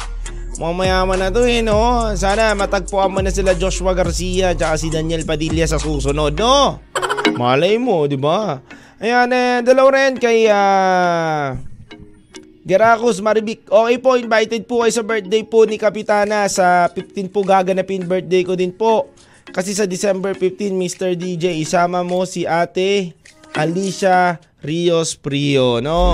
Mukhang 0.54 0.86
mayaman 0.86 1.18
na 1.18 1.34
to 1.34 1.42
eh, 1.42 1.66
no? 1.66 2.06
Sana 2.14 2.54
matagpuan 2.54 3.10
mo 3.10 3.18
na 3.18 3.34
sila 3.34 3.58
Joshua 3.58 3.90
Garcia 3.90 4.54
at 4.54 4.62
si 4.78 4.86
Daniel 4.86 5.26
Padilla 5.26 5.66
sa 5.66 5.82
susunod, 5.82 6.38
no? 6.38 6.78
Malay 7.34 7.74
mo, 7.74 8.06
di 8.06 8.14
ba? 8.14 8.62
Ayan, 9.02 9.34
eh, 9.34 9.58
dalaw 9.66 9.90
rin 9.90 10.14
kay 10.14 10.46
uh, 10.46 11.58
Geracos 12.62 13.18
Maribik. 13.18 13.66
Okay 13.66 13.98
po, 13.98 14.14
invited 14.14 14.62
po 14.70 14.86
kayo 14.86 14.94
sa 14.94 15.02
birthday 15.02 15.42
po 15.42 15.66
ni 15.66 15.74
Kapitana. 15.74 16.46
Sa 16.46 16.86
15 16.94 17.34
po 17.34 17.42
gaganapin 17.42 18.06
birthday 18.06 18.46
ko 18.46 18.54
din 18.54 18.70
po. 18.70 19.10
Kasi 19.50 19.74
sa 19.74 19.90
December 19.90 20.38
15, 20.38 20.70
Mr. 20.70 21.18
DJ, 21.18 21.58
isama 21.58 22.06
mo 22.06 22.22
si 22.30 22.46
ate 22.46 23.25
Alicia 23.56 24.36
Rios 24.60 25.16
Prio, 25.16 25.80
no? 25.80 26.12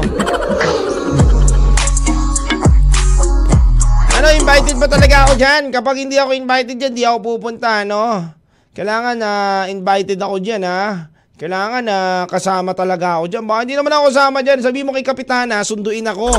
Ano, 4.15 4.27
invited 4.31 4.79
ba 4.79 4.87
talaga 4.87 5.27
ako 5.27 5.35
dyan? 5.35 5.75
Kapag 5.75 6.07
hindi 6.07 6.15
ako 6.23 6.39
invited 6.39 6.79
dyan, 6.79 6.95
di 6.95 7.03
ako 7.03 7.19
pupunta, 7.35 7.83
no? 7.83 8.31
Kailangan 8.71 9.19
na 9.19 9.31
uh, 9.67 9.73
invited 9.75 10.23
ako 10.23 10.39
dyan, 10.39 10.63
ha? 10.63 11.11
Kailangan 11.35 11.83
na 11.83 11.99
uh, 11.99 12.31
kasama 12.31 12.79
talaga 12.79 13.19
ako 13.19 13.27
dyan. 13.27 13.43
Baka 13.43 13.61
hindi 13.67 13.75
naman 13.75 13.91
ako 13.91 14.05
kasama 14.15 14.39
dyan. 14.47 14.59
Sabi 14.63 14.87
mo 14.87 14.95
kay 14.95 15.03
Kapitana, 15.03 15.67
sunduin 15.67 16.07
ako. 16.07 16.31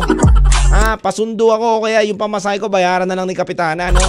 Ha, 0.71 0.95
pasundo 1.03 1.51
ako, 1.51 1.83
kaya 1.83 1.99
yung 2.07 2.15
pamasahe 2.15 2.63
ko, 2.63 2.71
bayaran 2.71 3.03
na 3.03 3.19
lang 3.19 3.27
ni 3.27 3.35
Kapitana, 3.35 3.91
no? 3.91 4.07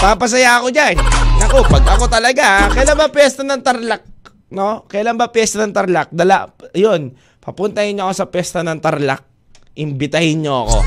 Papasaya 0.00 0.56
ako 0.64 0.72
dyan. 0.72 0.96
Naku, 1.36 1.60
pag 1.68 1.84
ako 1.84 2.08
talaga, 2.08 2.72
kailan 2.72 2.96
ba 2.96 3.12
pesta 3.12 3.44
ng 3.44 3.60
Tarlac? 3.60 4.13
No? 4.54 4.86
Kailan 4.86 5.18
ba 5.18 5.34
pesta 5.34 5.66
ng 5.66 5.74
Tarlac? 5.74 6.14
Dala, 6.14 6.46
yun, 6.72 7.12
papuntahin 7.42 7.98
niyo 7.98 8.06
ako 8.06 8.14
sa 8.14 8.26
pesta 8.30 8.62
ng 8.62 8.78
Tarlac. 8.78 9.26
Imbitahin 9.74 10.46
niyo 10.46 10.62
ako. 10.62 10.78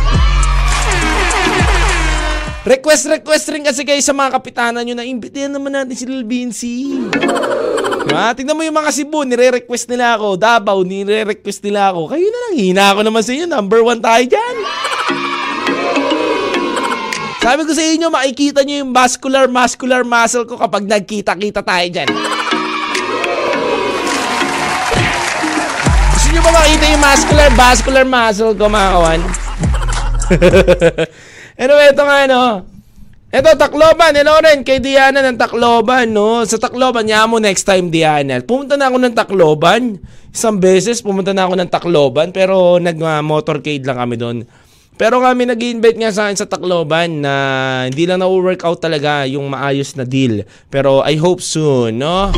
Request, 2.68 3.04
request 3.08 3.48
rin 3.52 3.64
kasi 3.64 3.88
kayo 3.88 4.00
sa 4.04 4.12
mga 4.12 4.40
kapitanan 4.40 4.84
nyo 4.84 4.96
na 4.96 5.08
imbitahan 5.08 5.52
naman 5.52 5.72
natin 5.72 5.96
si 5.96 6.04
Lil 6.04 6.28
Vinci. 6.28 7.00
Diba? 8.08 8.32
Tingnan 8.36 8.56
mo 8.56 8.64
yung 8.64 8.76
mga 8.76 8.92
Cebu, 8.92 9.28
nire-request 9.28 9.92
nila 9.92 10.16
ako. 10.16 10.40
Davao, 10.40 10.80
nire-request 10.84 11.64
nila 11.68 11.92
ako. 11.92 12.12
Kayo 12.12 12.28
na 12.28 12.40
lang, 12.48 12.54
hina 12.56 12.84
ako 12.96 13.00
naman 13.04 13.24
sa 13.24 13.32
inyo. 13.36 13.46
Number 13.52 13.80
one 13.84 14.00
tayo 14.00 14.24
dyan. 14.24 14.56
Sabi 17.44 17.62
ko 17.64 17.72
sa 17.72 17.84
inyo, 17.84 18.08
makikita 18.12 18.60
nyo 18.64 18.76
yung 18.84 18.92
muscular, 18.92 19.48
muscular 19.48 20.04
muscle 20.04 20.44
ko 20.44 20.60
kapag 20.60 20.84
nagkita-kita 20.88 21.64
tayo 21.64 21.88
dyan. 21.88 22.37
Ba 26.48 26.64
makita 26.64 26.96
yung 26.96 27.04
muscular, 27.04 27.52
vascular 27.60 28.06
muscle 28.08 28.56
ko, 28.56 28.72
mga 28.72 28.90
kawan? 28.96 29.22
Anyway, 31.60 31.92
ito 31.92 32.04
nga, 32.08 32.24
no? 32.24 32.64
Ito, 33.28 33.60
Tacloban. 33.60 34.16
Hello 34.16 34.40
rin 34.40 34.64
kay 34.64 34.80
Diana 34.80 35.20
ng 35.28 35.36
Tacloban, 35.36 36.08
no? 36.08 36.48
Sa 36.48 36.56
Tacloban, 36.56 37.04
niya 37.04 37.28
mo 37.28 37.44
next 37.44 37.68
time, 37.68 37.92
Diana. 37.92 38.40
Pumunta 38.40 38.80
na 38.80 38.88
ako 38.88 38.96
ng 38.96 39.12
Tacloban. 39.12 40.00
Isang 40.32 40.64
beses, 40.64 41.04
pumunta 41.04 41.36
na 41.36 41.52
ako 41.52 41.60
ng 41.60 41.68
Tacloban. 41.68 42.32
Pero 42.32 42.80
nag-motorcade 42.80 43.84
lang 43.84 44.00
kami 44.00 44.16
doon. 44.16 44.38
Pero 44.96 45.20
kami 45.20 45.52
nag-invite 45.52 46.00
nga 46.00 46.16
sa 46.16 46.32
akin 46.32 46.40
sa 46.40 46.48
Tacloban 46.48 47.28
na 47.28 47.34
hindi 47.92 48.08
lang 48.08 48.24
na-workout 48.24 48.80
talaga 48.80 49.28
yung 49.28 49.52
maayos 49.52 50.00
na 50.00 50.08
deal. 50.08 50.48
Pero 50.72 51.04
I 51.04 51.20
hope 51.20 51.44
soon, 51.44 52.00
no? 52.00 52.32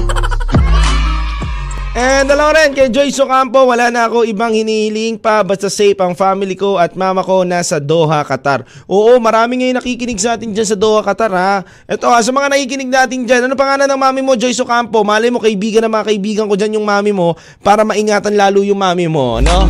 And 1.98 2.30
dalawa 2.30 2.54
rin 2.54 2.78
kay 2.78 2.94
Joyce 2.94 3.18
Ocampo, 3.18 3.66
wala 3.66 3.90
na 3.90 4.06
ako 4.06 4.22
ibang 4.22 4.54
hinihiling 4.54 5.18
pa 5.18 5.42
basta 5.42 5.74
safe 5.74 5.98
ang 5.98 6.14
family 6.14 6.54
ko 6.54 6.78
at 6.78 6.94
mama 6.94 7.26
ko 7.26 7.42
nasa 7.42 7.82
Doha, 7.82 8.22
Qatar. 8.22 8.62
Oo, 8.86 9.18
marami 9.18 9.58
ngayon 9.58 9.82
nakikinig 9.82 10.22
sa 10.22 10.38
atin 10.38 10.54
dyan 10.54 10.70
sa 10.70 10.78
Doha, 10.78 11.02
Qatar 11.02 11.34
ha. 11.34 11.66
Ito 11.90 12.06
ha, 12.06 12.22
sa 12.22 12.30
mga 12.30 12.54
nakikinig 12.54 12.94
natin 12.94 13.26
dyan, 13.26 13.50
ano 13.50 13.58
pangalan 13.58 13.90
ng 13.90 13.98
mami 13.98 14.22
mo, 14.22 14.38
Joyce 14.38 14.62
Ocampo? 14.62 15.02
Malay 15.02 15.34
mo, 15.34 15.42
kaibigan 15.42 15.82
ng 15.82 15.90
mga 15.90 16.06
kaibigan 16.14 16.46
ko 16.46 16.54
dyan 16.54 16.78
yung 16.78 16.86
mami 16.86 17.10
mo 17.10 17.34
para 17.66 17.82
maingatan 17.82 18.38
lalo 18.38 18.62
yung 18.62 18.78
mami 18.78 19.10
mo, 19.10 19.42
no? 19.42 19.66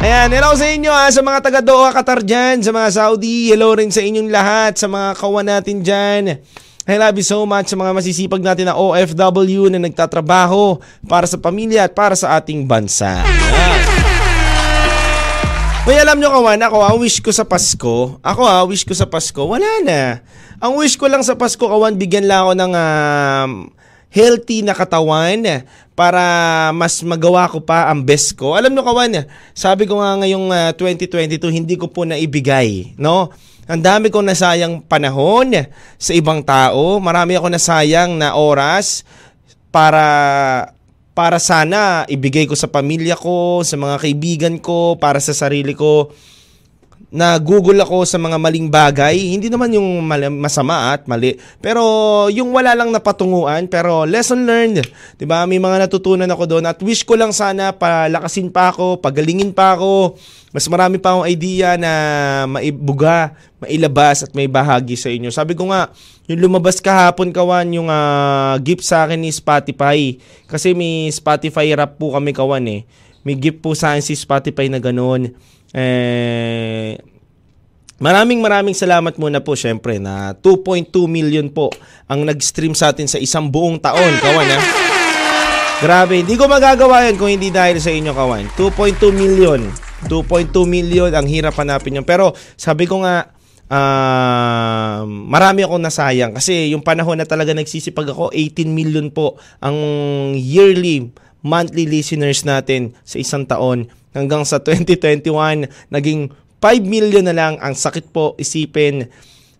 Ayan, 0.00 0.32
hello 0.32 0.56
sa 0.56 0.66
inyo 0.66 0.90
ha, 0.90 1.12
sa 1.12 1.20
mga 1.20 1.38
taga 1.44 1.60
Doha, 1.60 1.92
Qatar 1.92 2.24
dyan, 2.24 2.64
sa 2.64 2.72
mga 2.72 2.88
Saudi, 2.88 3.52
hello 3.52 3.76
rin 3.76 3.92
sa 3.92 4.00
inyong 4.00 4.32
lahat, 4.32 4.80
sa 4.80 4.88
mga 4.88 5.12
kawan 5.12 5.44
natin 5.44 5.84
dyan. 5.84 6.40
I 6.82 6.98
love 6.98 7.14
you 7.14 7.22
so 7.22 7.46
much 7.46 7.70
sa 7.70 7.78
mga 7.78 7.94
masisipag 7.94 8.42
natin 8.42 8.66
na 8.66 8.74
OFW 8.74 9.70
na 9.70 9.78
nagtatrabaho 9.78 10.82
para 11.06 11.30
sa 11.30 11.38
pamilya 11.38 11.86
at 11.86 11.94
para 11.94 12.18
sa 12.18 12.34
ating 12.34 12.66
bansa. 12.66 13.22
May 15.86 15.98
alam 16.02 16.18
nyo 16.18 16.30
kawan, 16.30 16.58
ako 16.58 16.78
ang 16.82 16.98
wish 16.98 17.22
ko 17.22 17.30
sa 17.30 17.46
Pasko, 17.46 18.18
ako 18.18 18.42
ha, 18.42 18.66
wish 18.66 18.82
ko 18.82 18.94
sa 18.98 19.06
Pasko, 19.06 19.46
wala 19.46 19.66
na. 19.86 20.26
Ang 20.58 20.78
wish 20.78 20.98
ko 20.98 21.06
lang 21.06 21.22
sa 21.22 21.38
Pasko, 21.38 21.62
kawan, 21.62 21.94
bigyan 21.94 22.26
lang 22.26 22.46
ako 22.46 22.52
ng 22.58 22.72
um, 22.74 23.50
healthy 24.10 24.66
na 24.66 24.74
katawan 24.74 25.62
para 25.94 26.22
mas 26.74 26.98
magawa 27.06 27.46
ko 27.46 27.62
pa 27.62 27.94
ang 27.94 28.02
best 28.02 28.34
ko. 28.34 28.58
Alam 28.58 28.74
nyo 28.74 28.82
kawan, 28.82 29.26
sabi 29.54 29.86
ko 29.86 30.02
nga 30.02 30.18
ngayong 30.18 30.50
uh, 30.50 30.70
2022, 30.74 31.38
hindi 31.50 31.74
ko 31.78 31.86
po 31.86 32.02
naibigay, 32.02 32.98
no? 32.98 33.30
Ang 33.70 33.78
dami 33.78 34.10
kong 34.10 34.26
nasayang 34.26 34.82
panahon 34.82 35.54
sa 35.94 36.10
ibang 36.10 36.42
tao. 36.42 36.98
Marami 36.98 37.38
ako 37.38 37.46
nasayang 37.46 38.18
na 38.18 38.34
oras 38.34 39.06
para 39.70 40.06
para 41.12 41.38
sana 41.38 42.02
ibigay 42.08 42.48
ko 42.48 42.56
sa 42.58 42.66
pamilya 42.66 43.14
ko, 43.14 43.62
sa 43.62 43.78
mga 43.78 43.96
kaibigan 44.02 44.56
ko, 44.58 44.96
para 44.98 45.20
sa 45.22 45.36
sarili 45.36 45.76
ko 45.76 46.10
na 47.12 47.36
Google 47.36 47.76
ako 47.84 48.08
sa 48.08 48.16
mga 48.16 48.40
maling 48.40 48.72
bagay, 48.72 49.36
hindi 49.36 49.52
naman 49.52 49.68
yung 49.76 50.00
masama 50.40 50.96
at 50.96 51.04
mali, 51.04 51.36
pero 51.60 51.84
yung 52.32 52.56
wala 52.56 52.72
lang 52.72 52.88
napatunguan, 52.88 53.68
pero 53.68 54.08
lesson 54.08 54.48
learned, 54.48 54.80
'di 55.20 55.28
ba? 55.28 55.44
May 55.44 55.60
mga 55.60 55.84
natutunan 55.84 56.24
ako 56.32 56.56
doon 56.56 56.64
at 56.64 56.80
wish 56.80 57.04
ko 57.04 57.12
lang 57.12 57.36
sana 57.36 57.76
palakasin 57.76 58.48
pa 58.48 58.72
ako, 58.72 58.96
pagalingin 59.04 59.52
pa 59.52 59.76
ako. 59.76 60.16
Mas 60.52 60.68
marami 60.68 61.00
pa 61.00 61.16
akong 61.16 61.28
idea 61.28 61.80
na 61.80 61.92
maibuga, 62.48 63.36
mailabas 63.60 64.24
at 64.24 64.32
may 64.36 64.48
bahagi 64.48 65.00
sa 65.00 65.08
inyo. 65.08 65.32
Sabi 65.32 65.56
ko 65.56 65.68
nga, 65.68 65.88
yung 66.28 66.44
lumabas 66.44 66.76
kahapon 66.80 67.32
kawan 67.32 67.72
yung 67.72 67.88
uh, 67.88 68.56
gift 68.60 68.84
sa 68.84 69.04
akin 69.04 69.20
ni 69.20 69.32
Spotify 69.32 70.16
kasi 70.48 70.76
may 70.76 71.08
Spotify 71.12 71.72
rap 71.76 71.96
po 71.96 72.16
kami 72.16 72.32
kawan 72.32 72.64
eh. 72.68 72.80
May 73.24 73.36
gift 73.36 73.64
po 73.64 73.76
sa 73.76 73.92
akin 73.92 74.04
si 74.04 74.16
Spotify 74.16 74.68
na 74.68 74.80
ganoon 74.80 75.52
eh, 75.72 77.00
maraming 77.96 78.44
maraming 78.44 78.76
salamat 78.76 79.16
muna 79.16 79.40
po 79.40 79.56
syempre 79.56 79.96
na 79.96 80.36
2.2 80.36 80.92
million 81.08 81.48
po 81.48 81.72
ang 82.04 82.28
nag-stream 82.28 82.76
sa 82.76 82.92
atin 82.92 83.08
sa 83.08 83.16
isang 83.16 83.48
buong 83.48 83.80
taon, 83.80 84.12
kawan 84.20 84.48
ha. 84.52 84.58
Grabe, 85.82 86.22
hindi 86.22 86.38
ko 86.38 86.46
magagawa 86.46 87.10
yan 87.10 87.18
kung 87.18 87.26
hindi 87.26 87.50
dahil 87.50 87.82
sa 87.82 87.90
inyo, 87.90 88.14
kawan. 88.14 88.54
2.2 88.54 89.02
million. 89.10 89.66
2.2 90.06 90.54
million, 90.62 91.10
ang 91.10 91.26
hirap 91.26 91.58
hanapin 91.58 91.98
yun. 91.98 92.06
Pero 92.06 92.38
sabi 92.54 92.86
ko 92.86 93.02
nga, 93.02 93.34
uh, 93.66 95.02
marami 95.08 95.64
akong 95.66 95.82
nasayang 95.82 96.36
kasi 96.36 96.70
yung 96.70 96.86
panahon 96.86 97.18
na 97.18 97.26
talaga 97.26 97.56
nagsisipag 97.56 98.14
ako, 98.14 98.30
18 98.30 98.68
million 98.70 99.08
po 99.08 99.40
ang 99.58 99.74
yearly 100.36 101.10
monthly 101.42 101.90
listeners 101.90 102.46
natin 102.46 102.94
sa 103.02 103.18
isang 103.18 103.42
taon 103.48 103.90
hanggang 104.12 104.46
sa 104.46 104.60
2021 104.64 105.68
naging 105.92 106.32
5 106.62 106.86
million 106.86 107.26
na 107.26 107.34
lang 107.34 107.58
ang 107.58 107.74
sakit 107.74 108.14
po 108.14 108.38
isipin. 108.38 109.10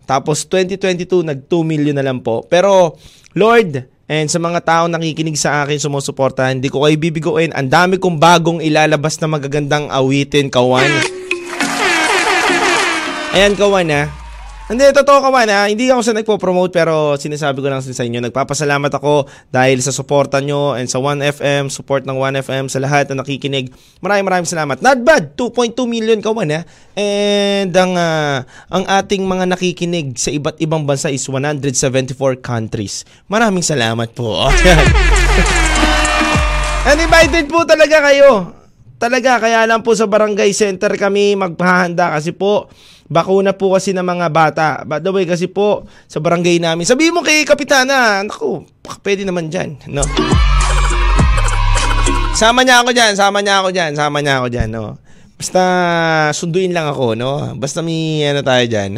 Tapos 0.07 0.47
2022 0.47 1.27
nag 1.27 1.39
2 1.51 1.67
million 1.67 1.95
na 1.95 2.05
lang 2.05 2.23
po. 2.23 2.47
Pero 2.47 2.95
Lord, 3.35 3.83
and 4.07 4.31
sa 4.31 4.39
mga 4.39 4.63
tao 4.63 4.83
nakikinig 4.87 5.35
sa 5.35 5.67
akin, 5.67 5.83
sumusuporta, 5.83 6.47
hindi 6.47 6.71
ko 6.71 6.87
kayo 6.87 6.95
bibiguin. 6.95 7.51
Ang 7.51 7.67
dami 7.67 7.99
kong 7.99 8.21
bagong 8.21 8.63
ilalabas 8.63 9.19
na 9.19 9.27
magagandang 9.27 9.91
awitin, 9.91 10.47
kawan. 10.47 10.91
Ayan, 13.33 13.57
kawan 13.57 13.89
ha. 13.91 14.22
Hindi, 14.63 14.95
totoo 14.95 15.19
ka 15.19 15.27
man 15.27 15.51
ha. 15.51 15.67
Hindi 15.67 15.91
ako 15.91 16.01
sa 16.07 16.15
nagpo-promote 16.15 16.71
pero 16.71 17.19
sinasabi 17.19 17.59
ko 17.59 17.67
lang 17.67 17.83
sa 17.83 18.07
inyo. 18.07 18.23
Nagpapasalamat 18.23 18.95
ako 18.95 19.27
dahil 19.51 19.83
sa 19.83 19.91
suporta 19.91 20.39
nyo 20.39 20.79
and 20.79 20.87
sa 20.87 21.03
1FM, 21.03 21.67
support 21.67 22.07
ng 22.07 22.15
1FM 22.15 22.71
sa 22.71 22.79
lahat 22.79 23.11
na 23.11 23.27
nakikinig. 23.27 23.75
Maraming 23.99 24.23
maraming 24.23 24.47
salamat. 24.47 24.79
Not 24.79 25.03
bad, 25.03 25.35
2.2 25.35 25.83
million 25.83 26.23
ka 26.23 26.31
man 26.31 26.47
ha. 26.55 26.61
And 26.95 27.75
ang, 27.75 27.99
uh, 27.99 28.47
ang 28.71 28.87
ating 28.87 29.27
mga 29.27 29.51
nakikinig 29.51 30.15
sa 30.15 30.31
iba't 30.31 30.55
ibang 30.63 30.87
bansa 30.87 31.11
is 31.11 31.27
174 31.27 32.15
countries. 32.39 33.03
Maraming 33.27 33.67
salamat 33.67 34.15
po. 34.15 34.39
And 36.87 37.03
invited 37.03 37.51
po 37.51 37.67
talaga 37.67 37.99
kayo. 37.99 38.63
Talaga, 38.95 39.43
kaya 39.43 39.67
lang 39.67 39.83
po 39.83 39.91
sa 39.91 40.07
barangay 40.07 40.55
center 40.55 40.95
kami 40.95 41.35
maghahanda 41.35 42.15
kasi 42.15 42.31
po 42.31 42.71
bakuna 43.13 43.53
po 43.53 43.77
kasi 43.77 43.93
ng 43.93 44.01
mga 44.01 44.27
bata. 44.33 44.81
By 44.81 44.97
the 44.97 45.13
way, 45.13 45.29
kasi 45.29 45.45
po 45.45 45.85
sa 46.09 46.17
barangay 46.17 46.57
namin. 46.57 46.89
Sabihin 46.89 47.13
mo 47.13 47.21
kay 47.21 47.45
Kapitana, 47.45 48.25
naku, 48.25 48.65
pwede 49.05 49.21
naman 49.21 49.53
dyan. 49.53 49.77
No? 49.85 50.01
Sama 52.33 52.65
niya 52.65 52.81
ako 52.81 52.89
dyan, 52.97 53.13
sama 53.13 53.45
niya 53.45 53.61
ako 53.61 53.69
dyan, 53.69 53.93
sama 53.93 54.17
niya 54.17 54.41
ako 54.41 54.47
dyan. 54.49 54.69
No? 54.73 54.97
Basta 55.37 55.61
sunduin 56.33 56.73
lang 56.73 56.89
ako, 56.89 57.13
no? 57.13 57.53
Basta 57.61 57.85
may 57.85 58.25
ano 58.25 58.41
tayo 58.41 58.65
dyan. 58.65 58.97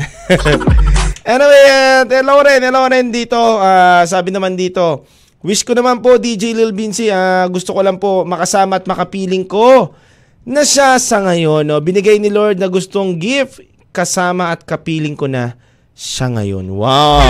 anyway, 1.27 1.63
uh, 1.67 2.07
hello 2.07 2.39
rin, 2.39 2.63
hello 2.63 2.87
rin 2.87 3.11
dito. 3.11 3.35
Ah, 3.59 4.07
sabi 4.07 4.31
naman 4.31 4.55
dito, 4.55 5.03
Wish 5.45 5.61
ko 5.61 5.77
naman 5.77 6.01
po 6.01 6.17
DJ 6.17 6.57
Lil 6.57 6.73
Vinci, 6.73 7.11
ah, 7.13 7.45
gusto 7.51 7.75
ko 7.75 7.85
lang 7.85 8.01
po 8.01 8.25
makasama 8.25 8.81
at 8.81 8.89
makapiling 8.89 9.45
ko 9.45 9.93
na 10.41 10.65
siya 10.65 10.97
sa 10.97 11.21
ngayon. 11.21 11.69
No? 11.69 11.77
Binigay 11.83 12.17
ni 12.17 12.33
Lord 12.33 12.57
na 12.57 12.65
gustong 12.65 13.19
gift 13.19 13.61
kasama 13.95 14.51
at 14.51 14.67
kapiling 14.67 15.15
ko 15.15 15.31
na 15.31 15.55
siya 15.95 16.27
ngayon. 16.35 16.67
Wow! 16.75 17.23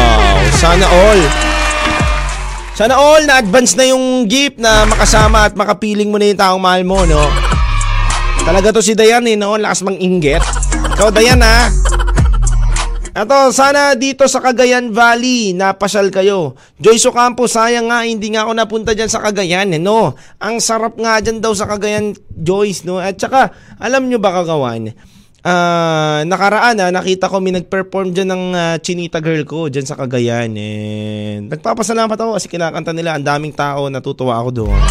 Sana 0.57 0.89
all! 0.89 1.21
Sana 2.73 2.97
all 2.97 3.23
na 3.29 3.37
advance 3.37 3.77
na 3.77 3.85
yung 3.85 4.25
gift 4.25 4.57
na 4.57 4.89
makasama 4.89 5.45
at 5.45 5.53
makapiling 5.53 6.09
mo 6.09 6.17
na 6.17 6.33
yung 6.33 6.41
taong 6.41 6.59
mahal 6.59 6.81
mo, 6.81 7.05
no? 7.05 7.29
Talaga 8.41 8.73
to 8.73 8.81
si 8.81 8.97
Dayan 8.97 9.29
eh, 9.29 9.37
no? 9.37 9.53
Lakas 9.55 9.85
mang 9.85 9.95
inggit. 9.95 10.41
Ikaw, 10.97 11.13
Dayan, 11.13 11.45
ha? 11.45 11.69
Ato, 13.15 13.47
sana 13.55 13.95
dito 13.95 14.27
sa 14.27 14.43
Cagayan 14.43 14.91
Valley, 14.91 15.55
napasyal 15.55 16.11
kayo. 16.11 16.59
Joyce 16.75 17.07
Ocampo, 17.07 17.47
sayang 17.47 17.87
nga, 17.87 18.03
hindi 18.03 18.27
nga 18.35 18.43
ako 18.43 18.51
napunta 18.51 18.91
dyan 18.91 19.07
sa 19.07 19.23
Cagayan, 19.23 19.71
eh, 19.71 19.79
no? 19.79 20.19
Ang 20.43 20.59
sarap 20.59 20.99
nga 20.99 21.23
dyan 21.23 21.39
daw 21.39 21.55
sa 21.55 21.63
Cagayan, 21.63 22.11
Joyce, 22.35 22.83
no? 22.83 22.99
At 22.99 23.15
saka, 23.15 23.55
alam 23.79 24.11
nyo 24.11 24.19
ba 24.19 24.35
kagawan, 24.35 24.91
Ah, 25.45 26.25
nakaraan 26.25 26.73
ah, 26.81 26.89
nakita 26.89 27.29
ko 27.29 27.37
may 27.37 27.53
nag-perform 27.53 28.17
dyan 28.17 28.33
ng 28.33 28.43
ah, 28.57 28.75
Chinita 28.81 29.21
Girl 29.21 29.45
ko 29.45 29.69
dyan 29.69 29.85
sa 29.85 29.93
Cagayan. 29.93 30.57
And 30.57 31.53
nagpapasalamat 31.53 32.17
ako 32.17 32.33
kasi 32.33 32.49
kinakanta 32.49 32.89
nila. 32.97 33.13
Ang 33.13 33.29
daming 33.29 33.53
tao, 33.53 33.85
natutuwa 33.93 34.41
ako 34.41 34.65
doon. 34.65 34.81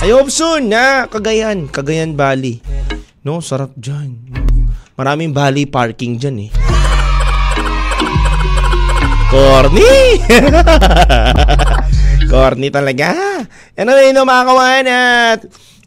I 0.00 0.08
hope 0.08 0.32
soon 0.32 0.72
na 0.72 1.04
Cagayan, 1.04 1.68
Cagayan 1.68 2.16
Valley. 2.16 2.64
No, 3.20 3.44
sarap 3.44 3.76
dyan. 3.76 4.16
Maraming 4.96 5.36
valley 5.36 5.68
parking 5.68 6.16
dyan 6.16 6.48
eh. 6.48 6.50
Corny! 9.28 10.16
Corny 12.32 12.72
talaga. 12.72 13.12
Anyway, 13.76 14.16
no, 14.16 14.24
mga 14.24 14.44
kawan, 14.48 14.84
at, 14.88 15.40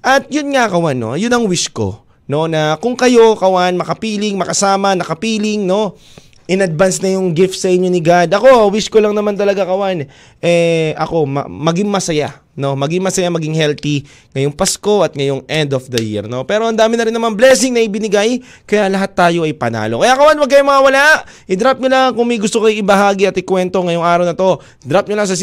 at 0.05 0.23
yun 0.29 0.53
nga 0.53 0.69
kawan, 0.69 0.93
no, 0.93 1.17
yun 1.17 1.33
ang 1.33 1.49
wish 1.49 1.73
ko. 1.73 2.05
No, 2.31 2.47
na 2.47 2.79
kung 2.79 2.95
kayo, 2.95 3.35
kawan, 3.35 3.75
makapiling, 3.75 4.39
makasama, 4.39 4.95
nakapiling, 4.95 5.67
no, 5.67 5.99
in 6.47 6.63
advance 6.63 7.03
na 7.03 7.11
yung 7.19 7.35
gift 7.35 7.59
sa 7.59 7.67
inyo 7.67 7.91
ni 7.91 7.99
God. 7.99 8.31
Ako, 8.31 8.71
wish 8.71 8.87
ko 8.87 9.03
lang 9.03 9.11
naman 9.11 9.35
talaga, 9.35 9.67
kawan, 9.67 10.07
eh, 10.39 10.95
ako, 10.95 11.27
ma- 11.27 11.51
maging 11.51 11.91
masaya, 11.91 12.39
no, 12.55 12.71
maging 12.79 13.03
masaya, 13.03 13.27
maging 13.27 13.51
healthy 13.51 14.07
ngayong 14.31 14.55
Pasko 14.55 15.03
at 15.03 15.11
ngayong 15.11 15.43
end 15.43 15.75
of 15.75 15.91
the 15.91 15.99
year, 15.99 16.23
no. 16.23 16.47
Pero 16.47 16.71
ang 16.71 16.75
dami 16.79 16.95
na 16.95 17.03
rin 17.03 17.11
naman 17.11 17.35
blessing 17.35 17.75
na 17.75 17.83
ibinigay, 17.83 18.39
kaya 18.63 18.87
lahat 18.87 19.11
tayo 19.11 19.43
ay 19.43 19.51
panalo. 19.51 19.99
Kaya 19.99 20.15
kawan, 20.15 20.39
wag 20.39 20.47
kayong 20.55 20.71
mawala. 20.71 21.27
I-drop 21.51 21.83
nyo 21.83 21.91
lang 21.91 22.15
kung 22.15 22.31
may 22.31 22.39
gusto 22.39 22.63
kayo 22.63 22.79
ibahagi 22.79 23.27
at 23.27 23.35
ikwento 23.35 23.83
ngayong 23.83 24.07
araw 24.07 24.23
na 24.23 24.39
to. 24.39 24.55
Drop 24.87 25.03
nyo 25.11 25.19
lang 25.19 25.27
sa 25.27 25.35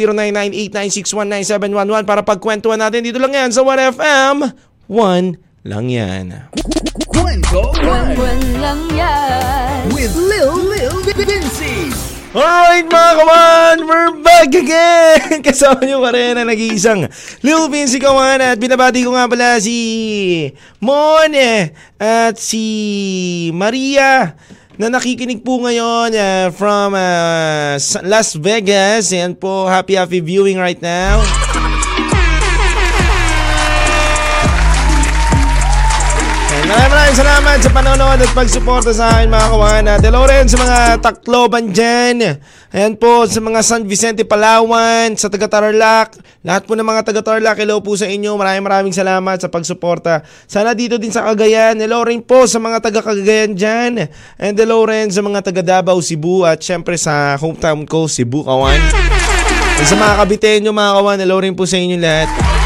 099896197111 1.05 2.09
para 2.09 2.25
pagkwentuhan 2.25 2.81
natin. 2.81 3.05
Dito 3.05 3.21
lang 3.21 3.37
yan 3.37 3.53
sa 3.53 3.61
1FM. 3.61 4.57
1 4.89 5.48
lang 5.69 5.93
yan. 5.93 6.49
Kwento 7.05 7.77
Buwan 7.77 8.41
lang 8.57 8.89
yan 8.97 9.93
with 9.93 10.17
Lil 10.17 10.65
Lil 10.65 10.97
Vinci. 11.05 11.93
Alright 12.33 12.89
mga 12.89 13.13
kawan, 13.21 13.77
we're 13.85 14.13
back 14.21 14.53
again! 14.53 15.41
Kasama 15.47 15.85
nyo 15.85 16.01
pa 16.01 16.13
rin 16.13 16.41
ang 16.41 16.49
nag-iisang 16.49 17.09
Lil 17.45 17.69
Vinci 17.69 18.01
Kawan 18.01 18.41
at 18.41 18.57
binabati 18.57 19.05
ko 19.05 19.13
nga 19.13 19.29
pala 19.29 19.61
si 19.61 20.49
Mon 20.81 21.33
eh, 21.37 21.73
at 22.01 22.37
si 22.41 22.65
Maria 23.53 24.37
na 24.77 24.89
nakikinig 24.93 25.45
po 25.45 25.61
ngayon 25.61 26.13
uh, 26.17 26.49
from 26.53 26.97
uh, 26.97 27.77
Las 28.09 28.37
Vegas. 28.37 29.13
Yan 29.13 29.37
po, 29.37 29.69
happy 29.69 29.97
happy 30.01 30.21
viewing 30.21 30.57
right 30.61 30.81
now. 30.81 31.48
Maraming 36.69 36.93
maraming 36.93 37.17
salamat 37.17 37.57
sa 37.65 37.71
panonood 37.73 38.21
at 38.21 38.33
pagsuporta 38.37 38.93
sa 38.93 39.09
akin 39.09 39.33
mga 39.33 39.49
kawan. 39.57 39.85
At 39.89 40.05
hello 40.05 40.29
rin 40.29 40.45
sa 40.53 40.61
mga 40.61 40.79
Tacloban 41.01 41.73
dyan. 41.73 42.37
Ayan 42.69 42.93
po 43.01 43.25
sa 43.25 43.41
mga 43.41 43.65
San 43.65 43.89
Vicente 43.89 44.29
Palawan, 44.29 45.17
sa 45.17 45.33
taga 45.33 45.49
Tarlac. 45.49 46.21
Lahat 46.45 46.69
po 46.69 46.77
ng 46.77 46.85
mga 46.85 47.09
taga 47.09 47.25
Tarlac, 47.25 47.57
hello 47.57 47.81
po 47.81 47.97
sa 47.97 48.05
inyo. 48.05 48.37
Maraming 48.37 48.69
maraming 48.69 48.93
salamat 48.93 49.41
sa 49.41 49.49
pagsuporta. 49.49 50.21
Sana 50.45 50.77
dito 50.77 51.01
din 51.01 51.09
sa 51.09 51.25
Cagayan. 51.25 51.81
Hello 51.81 52.05
rin 52.05 52.21
po 52.21 52.45
sa 52.45 52.61
mga 52.61 52.85
taga 52.85 53.01
Cagayan 53.01 53.57
dyan. 53.57 54.05
And 54.37 54.53
hello 54.53 54.85
rin 54.85 55.09
sa 55.09 55.25
mga 55.25 55.41
taga 55.41 55.65
Davao, 55.65 56.05
Cebu. 56.05 56.45
At 56.45 56.61
syempre 56.61 57.01
sa 57.01 57.41
hometown 57.41 57.89
ko, 57.89 58.13
Cebu, 58.13 58.45
kawan. 58.45 58.77
At 59.81 59.89
sa 59.89 59.97
mga 59.97 60.21
kabitenyo 60.21 60.77
mga 60.77 60.93
kawan, 61.01 61.17
hello 61.25 61.41
rin 61.41 61.57
po 61.57 61.65
sa 61.65 61.81
inyo 61.81 61.97
lahat. 61.97 62.58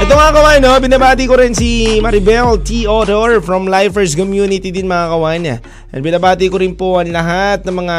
Ito 0.00 0.16
mga 0.16 0.32
kawan, 0.32 0.58
no? 0.64 0.72
binabati 0.80 1.28
ko 1.28 1.36
rin 1.36 1.52
si 1.52 2.00
Maribel 2.00 2.56
T. 2.64 2.88
Odor 2.88 3.44
from 3.44 3.68
Lifers 3.68 4.16
Community 4.16 4.72
din 4.72 4.88
mga 4.88 5.12
kawan. 5.12 5.60
And 5.92 6.00
binabati 6.00 6.48
ko 6.48 6.56
rin 6.56 6.72
po 6.72 6.96
ang 6.96 7.12
lahat 7.12 7.68
ng 7.68 7.76
mga 7.84 7.98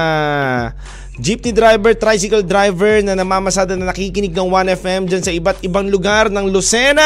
jeepney 1.21 1.53
driver, 1.53 1.93
tricycle 1.93 2.41
driver 2.41 3.05
na 3.05 3.13
namamasada 3.13 3.77
na 3.77 3.93
nakikinig 3.93 4.33
ng 4.33 4.49
1FM 4.49 5.01
dyan 5.13 5.21
sa 5.21 5.29
iba't 5.29 5.61
ibang 5.61 5.93
lugar 5.93 6.33
ng 6.33 6.49
Lucena. 6.49 7.05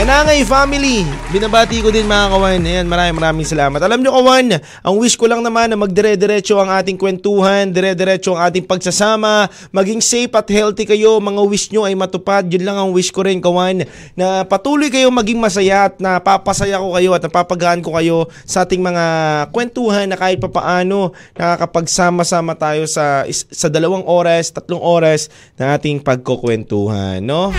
Kanangay 0.00 0.48
family, 0.48 1.04
binabati 1.28 1.84
ko 1.84 1.92
din 1.92 2.08
mga 2.08 2.32
kawan. 2.32 2.64
Ayan, 2.64 2.88
maraming 2.88 3.20
maraming 3.20 3.44
salamat. 3.44 3.84
Alam 3.84 4.00
nyo 4.00 4.16
kawan, 4.16 4.56
ang 4.56 4.96
wish 4.96 5.12
ko 5.12 5.28
lang 5.28 5.44
naman 5.44 5.68
na 5.68 5.76
magdire-diretso 5.76 6.56
ang 6.56 6.72
ating 6.72 6.96
kwentuhan, 6.96 7.68
dire-diretso 7.68 8.32
ang 8.32 8.48
ating 8.48 8.64
pagsasama, 8.64 9.52
maging 9.68 10.00
safe 10.00 10.32
at 10.32 10.48
healthy 10.48 10.88
kayo, 10.88 11.20
mga 11.20 11.44
wish 11.44 11.68
nyo 11.68 11.84
ay 11.84 11.92
matupad. 11.92 12.48
Yun 12.48 12.64
lang 12.64 12.80
ang 12.80 12.96
wish 12.96 13.12
ko 13.12 13.28
rin 13.28 13.44
kawan, 13.44 13.84
na 14.16 14.40
patuloy 14.48 14.88
kayo 14.88 15.12
maging 15.12 15.36
masaya 15.36 15.92
at 15.92 16.00
napapasaya 16.00 16.80
ko 16.80 16.96
kayo 16.96 17.12
at 17.12 17.20
napapagaan 17.20 17.84
ko 17.84 17.92
kayo 17.92 18.24
sa 18.48 18.64
ating 18.64 18.80
mga 18.80 19.04
kwentuhan 19.52 20.08
na 20.08 20.16
kahit 20.16 20.40
papaano 20.40 21.12
nakakapagsama-sama 21.36 22.56
tayo 22.56 22.88
sa, 22.88 23.28
sa 23.52 23.68
dalawang 23.68 24.08
oras, 24.08 24.48
tatlong 24.48 24.80
oras 24.80 25.28
na 25.60 25.76
ating 25.76 26.00
pagkukwentuhan, 26.00 27.20
no? 27.20 27.52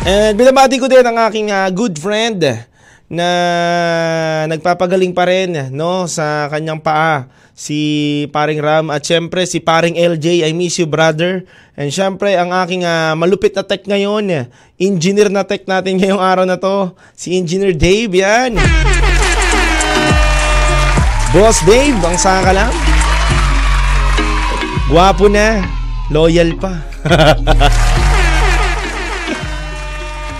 And 0.00 0.32
binabati 0.32 0.80
ko 0.80 0.88
din 0.88 1.04
ang 1.04 1.20
aking 1.28 1.52
ah, 1.52 1.68
good 1.68 2.00
friend 2.00 2.40
na 3.10 3.28
nagpapagaling 4.48 5.12
pa 5.12 5.28
rin 5.28 5.68
no 5.74 6.08
sa 6.08 6.48
kanyang 6.48 6.80
paa. 6.80 7.28
Si 7.52 8.24
paring 8.32 8.56
Ram 8.64 8.88
at 8.88 9.04
syempre 9.04 9.44
si 9.44 9.60
paring 9.60 10.00
LJ 10.00 10.48
I 10.48 10.56
miss 10.56 10.80
you 10.80 10.88
brother. 10.88 11.44
And 11.76 11.92
syempre 11.92 12.32
ang 12.32 12.48
aking 12.48 12.88
ah, 12.88 13.12
malupit 13.12 13.52
na 13.52 13.60
tech 13.60 13.84
ngayon 13.84 14.48
engineer 14.80 15.28
na 15.28 15.44
tech 15.44 15.68
natin 15.68 16.00
ngayong 16.00 16.22
araw 16.22 16.48
na 16.48 16.56
to 16.56 16.96
si 17.12 17.36
engineer 17.36 17.76
Dave 17.76 18.16
yan. 18.16 18.56
Boss 21.36 21.60
Dave 21.68 22.00
ang 22.00 22.16
saka 22.16 22.56
lang. 22.56 22.72
Gwapo 24.88 25.28
na 25.28 25.60
loyal 26.10 26.58
pa 26.58 26.82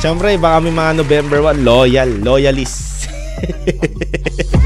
Siyempre, 0.01 0.41
baka 0.41 0.65
may 0.65 0.73
mga 0.73 0.97
November 0.97 1.45
1, 1.45 1.61
loyal, 1.61 2.09
loyalist. 2.25 3.05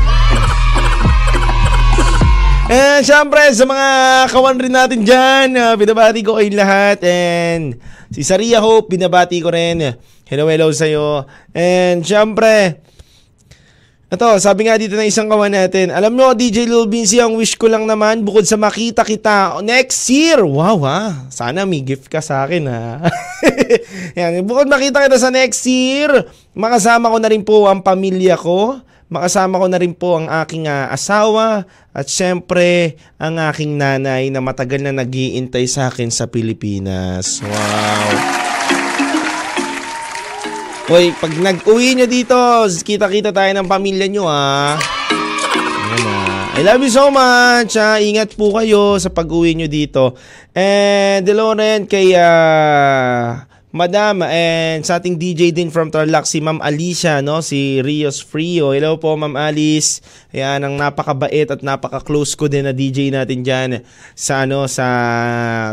And 2.71 3.03
syempre, 3.03 3.43
sa 3.51 3.67
mga 3.67 3.89
kawan 4.31 4.63
rin 4.63 4.71
natin 4.71 5.03
dyan, 5.03 5.59
uh, 5.59 5.75
binabati 5.75 6.23
ko 6.23 6.39
kayong 6.39 6.55
lahat. 6.55 7.03
And 7.03 7.83
si 8.15 8.23
Saria 8.23 8.63
Hope, 8.63 8.95
binabati 8.95 9.43
ko 9.43 9.51
rin. 9.51 9.99
Hello, 10.23 10.47
hello 10.47 10.71
sa'yo. 10.71 11.27
And 11.51 12.07
syempre, 12.07 12.79
ito, 14.13 14.29
sabi 14.37 14.69
nga 14.69 14.77
dito 14.77 14.95
ng 14.95 15.09
isang 15.09 15.27
kawan 15.27 15.49
natin, 15.49 15.89
alam 15.89 16.13
nyo, 16.13 16.37
DJ 16.37 16.69
Lil 16.69 16.85
Vinci, 16.87 17.19
ang 17.19 17.35
wish 17.41 17.57
ko 17.57 17.73
lang 17.73 17.89
naman, 17.89 18.21
bukod 18.21 18.45
sa 18.45 18.61
makita 18.61 19.01
kita 19.01 19.59
next 19.65 20.05
year. 20.13 20.45
Wow, 20.45 20.85
ha? 20.85 21.25
Sana 21.33 21.65
may 21.65 21.81
gift 21.81 22.13
ka 22.13 22.21
sa 22.21 22.45
akin, 22.45 22.69
ha? 22.69 23.01
Yan, 24.21 24.45
bukod 24.45 24.69
makita 24.69 25.01
kita 25.03 25.17
sa 25.17 25.33
next 25.33 25.65
year, 25.65 26.29
makasama 26.53 27.09
ko 27.09 27.17
na 27.17 27.33
rin 27.33 27.43
po 27.43 27.65
ang 27.65 27.81
pamilya 27.81 28.37
ko, 28.37 28.85
makasama 29.09 29.57
ko 29.57 29.67
na 29.73 29.81
rin 29.81 29.97
po 29.97 30.21
ang 30.21 30.29
aking 30.29 30.69
ah, 30.69 30.93
asawa 30.93 31.65
at 31.97 32.05
syempre 32.05 33.01
ang 33.17 33.41
aking 33.41 33.81
nanay 33.81 34.29
na 34.29 34.45
matagal 34.45 34.85
na 34.85 34.93
nagiintay 34.93 35.65
sa 35.65 35.89
akin 35.89 36.13
sa 36.13 36.29
Pilipinas. 36.29 37.41
Wow! 37.41 38.54
Hoy, 40.85 41.17
pag 41.17 41.33
nag-uwi 41.33 41.97
nyo 41.97 42.05
dito, 42.05 42.37
kita-kita 42.85 43.33
tayo 43.33 43.49
ng 43.57 43.65
pamilya 43.65 44.05
nyo 44.05 44.29
ah. 44.29 44.77
Ayan. 45.97 46.29
I 46.55 46.61
love 46.61 46.85
you 46.85 46.93
so 46.93 47.09
much. 47.09 47.81
ah. 47.81 47.97
Ingat 47.97 48.37
po 48.37 48.53
kayo 48.53 49.01
sa 49.01 49.09
pag-uwi 49.09 49.57
nyo 49.57 49.65
dito. 49.65 50.13
And 50.53 51.25
hello 51.25 51.57
rin 51.57 51.89
kay 51.89 52.13
ah, 52.21 53.49
Madam 53.73 54.29
and 54.29 54.85
sa 54.85 55.01
ating 55.01 55.17
DJ 55.17 55.57
din 55.57 55.73
from 55.73 55.89
Tarlac 55.89 56.29
si 56.29 56.45
Ma'am 56.45 56.61
Alicia 56.61 57.25
no 57.25 57.41
si 57.41 57.81
Rios 57.81 58.21
Frio. 58.21 58.77
Hello 58.77 59.01
po 59.01 59.17
Ma'am 59.17 59.41
Alice. 59.41 60.05
Ayan 60.37 60.69
ang 60.69 60.77
napakabait 60.77 61.49
at 61.49 61.65
napaka-close 61.65 62.37
ko 62.37 62.47
din 62.47 62.69
na 62.69 62.77
DJ 62.77 63.09
natin 63.09 63.41
diyan 63.41 63.81
sa 64.13 64.45
ano 64.45 64.69
sa 64.69 64.87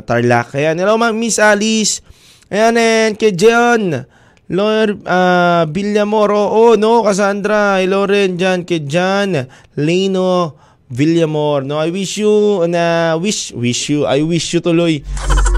Tarlac. 0.07 0.55
Ayan 0.55 0.79
hello 0.79 0.95
Ma'am 0.95 1.13
Miss 1.13 1.35
Alice. 1.35 1.99
Ayan 2.47 2.79
and 2.79 3.19
kay 3.19 3.35
John 3.35 4.07
Lord 4.51 5.07
uh, 5.07 5.63
Villamoro. 5.71 6.51
Oh 6.51 6.75
no 6.75 7.07
Cassandra. 7.07 7.79
Hello 7.79 8.03
rin 8.03 8.35
dyan 8.35 8.67
kay 8.67 8.83
John 8.83 9.47
Leno 9.79 10.59
Villamor. 10.91 11.63
No, 11.63 11.79
I 11.79 11.87
wish 11.87 12.19
you 12.19 12.67
na 12.67 13.15
wish 13.15 13.55
wish 13.55 13.87
you 13.87 14.03
I 14.03 14.19
wish 14.27 14.51
you 14.51 14.59
tuloy. 14.59 14.99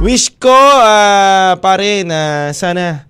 Wish 0.05 0.29
ko 0.37 0.53
ah, 0.53 1.57
pare 1.57 2.05
na 2.05 2.53
sana 2.53 3.09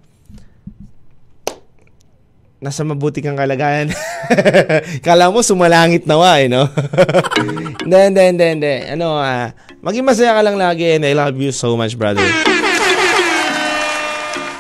nasa 2.64 2.88
mabuti 2.88 3.20
kang 3.20 3.36
kalagayan. 3.36 3.92
Kala 5.06 5.28
mo 5.28 5.44
sumalangit 5.44 6.08
nawa 6.08 6.40
eh, 6.40 6.48
no? 6.48 6.64
Hindi, 7.84 8.00
hindi, 8.00 8.22
hindi, 8.32 8.46
hindi. 8.48 8.74
Ano, 8.96 9.20
ah, 9.20 9.52
maging 9.84 10.08
masaya 10.08 10.32
ka 10.32 10.48
lang 10.48 10.56
lagi 10.56 10.96
and 10.96 11.04
I 11.04 11.12
love 11.12 11.36
you 11.36 11.52
so 11.52 11.76
much, 11.76 12.00
brother. 12.00 12.24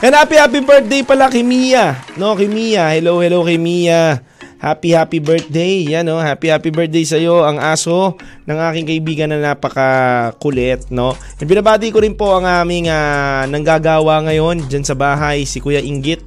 And 0.03 0.11
happy, 0.19 0.35
happy 0.35 0.59
birthday 0.59 0.99
pala 0.99 1.31
kay 1.31 1.47
Mia. 1.47 1.95
No, 2.19 2.35
kay 2.35 2.51
Mia. 2.51 2.91
Hello, 2.91 3.23
hello 3.23 3.47
kay 3.47 3.55
Mia. 3.55 4.19
Happy, 4.59 4.91
happy 4.91 5.23
birthday. 5.23 5.87
Yan, 5.95 6.03
no? 6.03 6.19
Happy, 6.19 6.51
happy 6.51 6.75
birthday 6.75 7.07
sa'yo. 7.07 7.47
Ang 7.47 7.63
aso 7.63 8.19
ng 8.43 8.59
aking 8.67 8.91
kaibigan 8.91 9.31
na 9.31 9.39
napaka-kulit, 9.39 10.91
no? 10.91 11.15
And 11.39 11.47
binabati 11.47 11.87
ko 11.95 12.03
rin 12.03 12.19
po 12.19 12.35
ang 12.35 12.43
aming 12.43 12.91
ah, 12.91 13.47
nanggagawa 13.47 14.27
ngayon 14.27 14.67
dyan 14.67 14.83
sa 14.83 14.91
bahay, 14.91 15.47
si 15.47 15.63
Kuya 15.63 15.79
Inggit. 15.79 16.19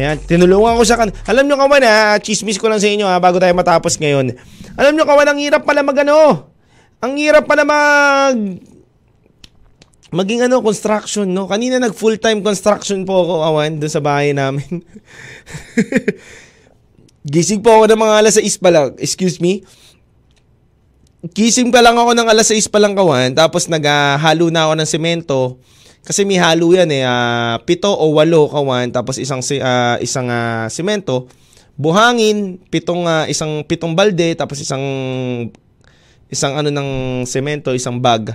Ayan, 0.00 0.16
tinulungan 0.24 0.80
ko 0.80 0.84
siya 0.88 0.96
kan. 0.96 1.12
Alam 1.28 1.44
nyo 1.44 1.60
kawan 1.60 1.84
ha, 1.84 2.16
chismis 2.24 2.56
ko 2.56 2.72
lang 2.72 2.80
sa 2.80 2.88
inyo 2.88 3.04
ha, 3.04 3.20
bago 3.20 3.36
tayo 3.36 3.52
matapos 3.52 4.00
ngayon. 4.00 4.32
Alam 4.80 4.96
nyo 4.96 5.04
kawan, 5.04 5.28
ang 5.28 5.36
hirap 5.44 5.68
pala 5.68 5.84
mag 5.84 6.00
ano. 6.00 6.48
Ang 7.04 7.20
hirap 7.20 7.44
pala 7.44 7.68
mag 7.68 8.36
maging 10.10 10.46
ano, 10.50 10.58
construction, 10.62 11.26
no? 11.30 11.46
Kanina 11.46 11.78
nag 11.78 11.94
full-time 11.94 12.42
construction 12.42 13.06
po 13.06 13.22
ako, 13.22 13.34
awan, 13.46 13.78
doon 13.78 13.92
sa 13.92 14.02
bahay 14.02 14.34
namin. 14.34 14.82
Gising 17.32 17.62
po 17.62 17.80
ako 17.80 17.84
ng 17.94 18.00
mga 18.00 18.14
alas 18.18 18.34
6 18.40 18.62
pa 18.62 18.70
lang. 18.74 18.88
Excuse 18.98 19.38
me? 19.38 19.62
Gising 21.20 21.68
pa 21.68 21.84
lang 21.84 21.94
ako 22.00 22.16
ng 22.16 22.28
alas 22.32 22.48
6 22.48 22.72
pa 22.72 22.80
lang 22.80 22.96
kawan, 22.96 23.36
tapos 23.36 23.68
naghalo 23.68 24.48
na 24.48 24.66
ako 24.66 24.74
ng 24.80 24.88
semento. 24.88 25.40
Kasi 26.00 26.24
may 26.24 26.40
halo 26.40 26.72
yan 26.72 26.88
eh, 26.88 27.04
ah, 27.04 27.60
pito 27.68 27.92
o 27.92 28.16
walo 28.16 28.48
kawan, 28.48 28.88
tapos 28.88 29.20
isang 29.20 29.44
ah, 29.60 30.00
isang 30.00 30.32
ah, 30.32 30.64
semento, 30.72 31.28
buhangin, 31.76 32.56
pitong 32.72 33.04
ah, 33.04 33.28
isang 33.28 33.60
pitong 33.68 33.92
balde, 33.92 34.32
tapos 34.32 34.64
isang 34.64 34.80
isang 36.32 36.56
ano 36.56 36.72
ng 36.72 36.88
semento, 37.28 37.76
isang 37.76 38.00
bag. 38.00 38.32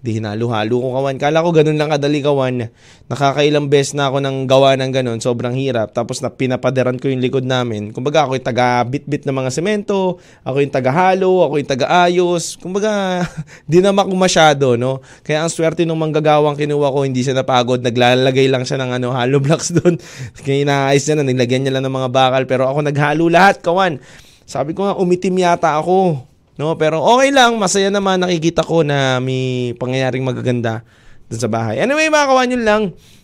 Di 0.00 0.16
hinalo-halo 0.16 0.80
ko 0.80 0.88
kawan. 0.96 1.20
Kala 1.20 1.44
ko 1.44 1.52
ganun 1.52 1.76
lang 1.76 1.92
kadali 1.92 2.24
kawan. 2.24 2.72
Nakakailang 3.12 3.68
beses 3.68 3.92
na 3.92 4.08
ako 4.08 4.24
nang 4.24 4.48
gawa 4.48 4.72
ng 4.80 4.96
ganun. 4.96 5.20
Sobrang 5.20 5.52
hirap. 5.52 5.92
Tapos 5.92 6.24
na 6.24 6.32
pinapaderan 6.32 6.96
ko 6.96 7.12
yung 7.12 7.20
likod 7.20 7.44
namin. 7.44 7.92
Kumbaga 7.92 8.24
ako 8.24 8.40
yung 8.40 8.46
taga-bit-bit 8.48 9.28
ng 9.28 9.36
mga 9.36 9.50
semento. 9.52 10.16
Ako 10.40 10.64
yung 10.64 10.72
taga-halo. 10.72 11.44
Ako 11.44 11.60
yung 11.60 11.68
taga-ayos. 11.68 12.56
Kumbaga, 12.56 13.20
di 13.68 13.84
naman 13.84 14.08
ko 14.08 14.16
masyado, 14.16 14.80
no? 14.80 15.04
Kaya 15.20 15.44
ang 15.44 15.52
swerte 15.52 15.84
nung 15.84 16.00
manggagawang 16.00 16.56
kinuha 16.56 16.88
ko, 16.88 17.04
hindi 17.04 17.20
siya 17.20 17.36
napagod. 17.36 17.84
Naglalagay 17.84 18.48
lang 18.48 18.64
siya 18.64 18.80
ng 18.80 18.96
ano, 18.96 19.12
hollow 19.12 19.44
blocks 19.44 19.68
doon. 19.76 20.00
Kaya 20.40 20.64
inaayos 20.64 21.04
niya 21.04 21.20
na, 21.20 21.28
nilagyan 21.28 21.60
niya 21.60 21.76
lang 21.76 21.84
ng 21.84 21.92
mga 21.92 22.08
bakal. 22.08 22.42
Pero 22.48 22.64
ako 22.72 22.88
naghalo 22.88 23.28
lahat, 23.28 23.60
kawan. 23.60 24.00
Sabi 24.48 24.72
ko 24.72 24.88
nga, 24.88 24.96
umitim 24.96 25.36
yata 25.44 25.76
ako. 25.76 26.29
No, 26.60 26.76
pero 26.76 27.00
okay 27.00 27.32
lang, 27.32 27.56
masaya 27.56 27.88
naman 27.88 28.20
nakikita 28.20 28.60
ko 28.60 28.84
na 28.84 29.16
may 29.16 29.72
pangyayaring 29.80 30.20
magaganda 30.20 30.84
dun 31.32 31.40
sa 31.40 31.48
bahay. 31.48 31.80
Anyway, 31.80 32.12
mga 32.12 32.28
kawan, 32.28 32.52
yun 32.52 32.64
lang. 32.68 32.82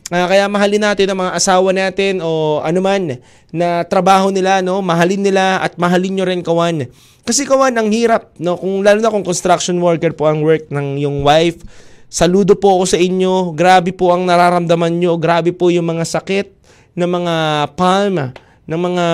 Ah, 0.08 0.24
kaya 0.24 0.48
mahalin 0.48 0.80
natin 0.80 1.12
ang 1.12 1.20
mga 1.20 1.36
asawa 1.36 1.68
natin 1.76 2.24
o 2.24 2.64
anuman 2.64 3.20
na 3.52 3.84
trabaho 3.84 4.32
nila, 4.32 4.64
no? 4.64 4.80
Mahalin 4.80 5.20
nila 5.20 5.60
at 5.60 5.76
mahalin 5.76 6.16
nyo 6.16 6.24
rin 6.24 6.40
kawan. 6.40 6.88
Kasi 7.28 7.44
kawan, 7.44 7.76
ang 7.76 7.92
hirap, 7.92 8.32
no? 8.40 8.56
Kung 8.56 8.80
lalo 8.80 9.04
na 9.04 9.12
kung 9.12 9.26
construction 9.26 9.76
worker 9.84 10.16
po 10.16 10.32
ang 10.32 10.40
work 10.40 10.72
ng 10.72 10.96
yung 10.96 11.20
wife, 11.20 11.60
saludo 12.08 12.56
po 12.56 12.80
ako 12.80 12.96
sa 12.96 12.98
inyo. 13.02 13.52
Grabe 13.52 13.92
po 13.92 14.16
ang 14.16 14.24
nararamdaman 14.24 14.96
nyo. 14.96 15.20
Grabe 15.20 15.52
po 15.52 15.68
yung 15.68 15.92
mga 15.92 16.08
sakit 16.08 16.56
ng 16.96 17.10
mga 17.10 17.34
palm, 17.76 18.32
ng 18.64 18.80
mga 18.80 19.06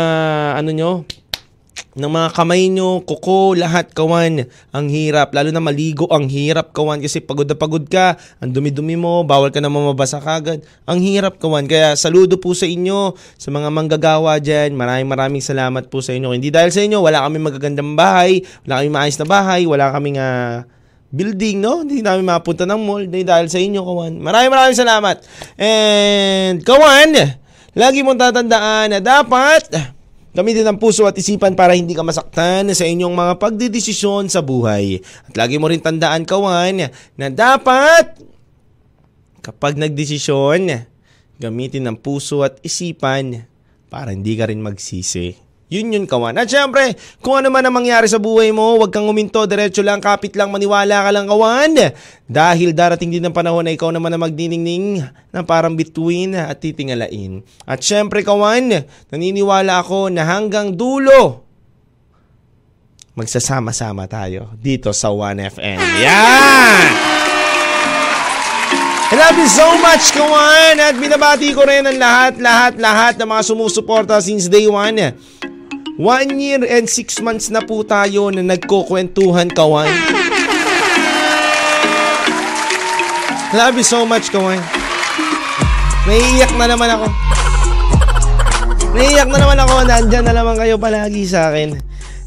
ano 0.62 0.70
nyo, 0.70 0.92
ng 1.92 2.08
mga 2.08 2.28
kamay 2.32 2.72
nyo, 2.72 3.04
kuko, 3.04 3.52
lahat 3.52 3.92
kawan. 3.92 4.48
Ang 4.72 4.86
hirap, 4.88 5.36
lalo 5.36 5.52
na 5.52 5.60
maligo, 5.60 6.08
ang 6.08 6.24
hirap 6.24 6.72
kawan 6.72 7.04
kasi 7.04 7.20
pagod 7.20 7.44
na 7.44 7.52
pagod 7.52 7.84
ka, 7.84 8.16
ang 8.40 8.48
dumi-dumi 8.48 8.96
mo, 8.96 9.20
bawal 9.28 9.52
ka 9.52 9.60
na 9.60 9.68
mamabasa 9.68 10.16
kagad. 10.16 10.64
Ang 10.88 11.04
hirap 11.04 11.36
kawan. 11.36 11.68
Kaya 11.68 11.92
saludo 11.92 12.40
po 12.40 12.56
sa 12.56 12.64
inyo, 12.64 13.12
sa 13.36 13.52
mga 13.52 13.68
manggagawa 13.68 14.40
dyan. 14.40 14.72
Maraming 14.72 15.04
maraming 15.04 15.44
salamat 15.44 15.92
po 15.92 16.00
sa 16.00 16.16
inyo. 16.16 16.32
Hindi 16.32 16.48
dahil 16.48 16.72
sa 16.72 16.80
inyo, 16.80 16.96
wala 16.96 17.28
kami 17.28 17.36
magagandang 17.44 17.92
bahay, 17.92 18.40
wala 18.64 18.80
kami 18.80 18.88
maayos 18.88 19.16
na 19.20 19.26
bahay, 19.28 19.60
wala 19.68 19.92
kaming 19.92 20.16
ah, 20.16 20.64
building, 21.12 21.60
no? 21.60 21.84
Hindi 21.84 22.00
namin 22.00 22.24
mapunta 22.24 22.64
ng 22.64 22.80
mall. 22.80 23.04
Hindi 23.04 23.20
dahil 23.20 23.52
sa 23.52 23.60
inyo, 23.60 23.84
kawan. 23.84 24.16
Maraming 24.16 24.48
maraming 24.48 24.80
salamat. 24.80 25.20
And, 25.60 26.64
kawan, 26.64 27.36
lagi 27.76 28.00
mong 28.00 28.16
tatandaan 28.16 28.96
na 28.96 29.00
dapat 29.04 30.00
Gamitin 30.32 30.64
ang 30.64 30.80
puso 30.80 31.04
at 31.04 31.12
isipan 31.12 31.52
para 31.52 31.76
hindi 31.76 31.92
ka 31.92 32.00
masaktan 32.00 32.72
sa 32.72 32.88
inyong 32.88 33.12
mga 33.12 33.34
pagdidesisyon 33.36 34.32
sa 34.32 34.40
buhay. 34.40 35.04
At 35.28 35.36
lagi 35.36 35.60
mo 35.60 35.68
rin 35.68 35.84
tandaan, 35.84 36.24
kawan, 36.24 36.88
na 37.20 37.26
dapat 37.28 38.16
kapag 39.44 39.76
nagdesisyon, 39.76 40.88
gamitin 41.36 41.84
ang 41.84 42.00
puso 42.00 42.40
at 42.40 42.56
isipan 42.64 43.44
para 43.92 44.16
hindi 44.16 44.32
ka 44.38 44.48
rin 44.48 44.64
magsisi. 44.64 45.41
Yun 45.72 45.96
yun 45.96 46.04
kawan. 46.04 46.36
At 46.36 46.52
syempre, 46.52 46.92
kung 47.24 47.40
ano 47.40 47.48
man 47.48 47.64
ang 47.64 47.72
mangyari 47.72 48.04
sa 48.04 48.20
buhay 48.20 48.52
mo, 48.52 48.76
huwag 48.76 48.92
kang 48.92 49.08
uminto, 49.08 49.48
diretso 49.48 49.80
lang, 49.80 50.04
kapit 50.04 50.36
lang, 50.36 50.52
maniwala 50.52 51.00
ka 51.00 51.10
lang 51.16 51.24
kawan. 51.24 51.96
Dahil 52.28 52.76
darating 52.76 53.08
din 53.08 53.24
ang 53.24 53.32
panahon 53.32 53.64
na 53.64 53.72
ikaw 53.72 53.88
naman 53.88 54.12
na 54.12 54.20
magdiningning 54.20 55.00
na 55.32 55.40
parang 55.40 55.72
bituin 55.72 56.36
at 56.36 56.60
titingalain. 56.60 57.40
At 57.64 57.80
syempre 57.80 58.20
kawan, 58.20 58.84
naniniwala 59.08 59.80
ako 59.80 60.12
na 60.12 60.28
hanggang 60.28 60.76
dulo, 60.76 61.48
magsasama-sama 63.16 64.04
tayo 64.08 64.52
dito 64.60 64.92
sa 64.92 65.08
1FM. 65.08 65.80
Yan! 66.04 66.88
I 69.12 69.14
love 69.20 69.36
you 69.36 69.44
so 69.44 69.76
much, 69.76 70.08
kawan! 70.16 70.80
At 70.80 70.96
binabati 70.96 71.52
ko 71.52 71.68
rin 71.68 71.84
ang 71.84 72.00
lahat, 72.00 72.40
lahat, 72.40 72.80
lahat 72.80 73.14
ng 73.20 73.28
mga 73.28 73.42
sumusuporta 73.44 74.16
since 74.24 74.48
day 74.48 74.64
one. 74.64 74.96
One 76.00 76.40
year 76.40 76.64
and 76.64 76.88
six 76.88 77.20
months 77.20 77.52
na 77.52 77.60
po 77.60 77.84
tayo 77.84 78.32
na 78.32 78.40
nagkukwentuhan, 78.40 79.52
kawan. 79.52 79.92
Love 83.52 83.76
you 83.76 83.84
so 83.84 84.08
much, 84.08 84.32
kawan. 84.32 84.56
Naiiyak 86.08 86.56
na 86.56 86.72
naman 86.72 86.88
ako. 86.96 87.06
Naiiyak 88.96 89.28
na 89.28 89.38
naman 89.44 89.58
ako. 89.60 89.74
Nandyan 89.84 90.24
na 90.24 90.32
naman 90.32 90.56
kayo 90.56 90.80
palagi 90.80 91.28
sa 91.28 91.52
akin. 91.52 91.76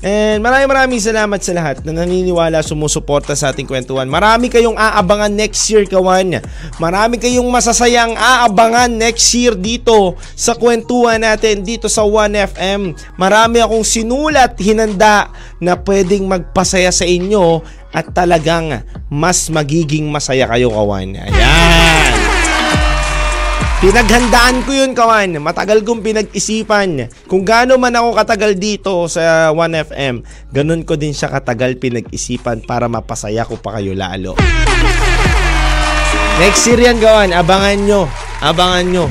And 0.05 0.37
maraming 0.45 0.69
maraming 0.69 1.01
salamat 1.01 1.41
sa 1.41 1.57
lahat 1.57 1.81
na 1.81 2.05
naniniwala 2.05 2.61
sumusuporta 2.61 3.33
sa 3.33 3.49
ating 3.49 3.65
kwentuhan. 3.65 4.05
Marami 4.05 4.53
kayong 4.53 4.77
aabangan 4.77 5.33
next 5.33 5.65
year, 5.65 5.81
kawan. 5.89 6.45
Marami 6.77 7.17
kayong 7.17 7.49
masasayang 7.49 8.13
aabangan 8.13 8.93
next 8.93 9.33
year 9.33 9.57
dito 9.57 10.13
sa 10.37 10.53
kwentuhan 10.53 11.25
natin 11.25 11.65
dito 11.65 11.89
sa 11.89 12.05
1FM. 12.05 12.93
Marami 13.17 13.57
akong 13.65 13.81
sinulat, 13.81 14.53
hinanda 14.61 15.33
na 15.57 15.73
pwedeng 15.73 16.29
magpasaya 16.29 16.93
sa 16.93 17.09
inyo 17.09 17.65
at 17.89 18.05
talagang 18.13 18.85
mas 19.09 19.49
magiging 19.49 20.05
masaya 20.13 20.45
kayo, 20.45 20.69
kawan. 20.69 21.17
Ayan. 21.17 22.24
Pinaghandaan 23.85 24.65
ko 24.65 24.73
yun, 24.73 24.97
kawan. 24.97 25.37
Matagal 25.37 25.85
kong 25.85 26.01
pinag-isipan. 26.01 27.05
Kung 27.29 27.45
gaano 27.45 27.77
man 27.77 27.93
ako 27.93 28.17
katagal 28.17 28.57
dito 28.57 29.05
sa 29.05 29.53
1FM, 29.53 30.25
ganun 30.49 30.81
ko 30.81 30.97
din 30.97 31.13
siya 31.13 31.29
katagal 31.29 31.77
pinag-isipan 31.77 32.65
para 32.65 32.89
mapasaya 32.89 33.45
ko 33.45 33.61
pa 33.61 33.77
kayo 33.77 33.93
lalo. 33.93 34.33
Next 36.41 36.65
year 36.65 36.81
yan, 36.81 36.97
kawan. 36.97 37.29
Abangan 37.29 37.77
nyo. 37.85 38.09
Abangan 38.41 38.89
nyo. 38.89 39.05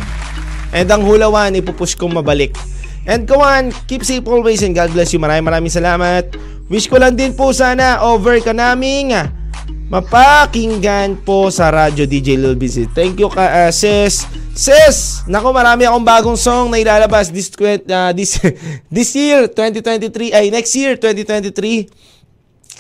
And 0.75 0.91
ang 0.91 1.07
hulawan, 1.07 1.55
ipupush 1.55 1.95
kong 1.95 2.19
mabalik. 2.19 2.59
And 3.07 3.31
kawan, 3.31 3.71
keep 3.87 4.03
safe 4.03 4.27
always 4.27 4.67
and 4.67 4.75
God 4.75 4.91
bless 4.91 5.15
you. 5.15 5.23
Maraming 5.23 5.47
maraming 5.47 5.71
salamat. 5.71 6.35
Wish 6.67 6.91
ko 6.91 6.99
lang 6.99 7.15
din 7.15 7.31
po 7.31 7.55
sana 7.55 8.03
over 8.03 8.43
ka 8.43 8.51
naming 8.51 9.15
mapakinggan 9.95 11.23
po 11.23 11.55
sa 11.55 11.71
radyo 11.71 12.03
DJ 12.03 12.35
Lil 12.35 12.59
Busy. 12.59 12.91
Thank 12.91 13.23
you 13.23 13.31
ka, 13.31 13.47
uh, 13.47 13.71
sis. 13.71 14.27
Sis, 14.51 15.23
nako 15.31 15.55
marami 15.55 15.87
akong 15.87 16.03
bagong 16.03 16.39
song 16.39 16.75
na 16.75 16.83
ilalabas 16.83 17.31
this 17.31 17.47
uh, 17.55 18.11
this 18.11 18.43
this 18.95 19.15
year 19.15 19.47
2023 19.47 20.35
ay 20.35 20.51
next 20.51 20.75
year 20.75 20.99
2023. 20.99 21.87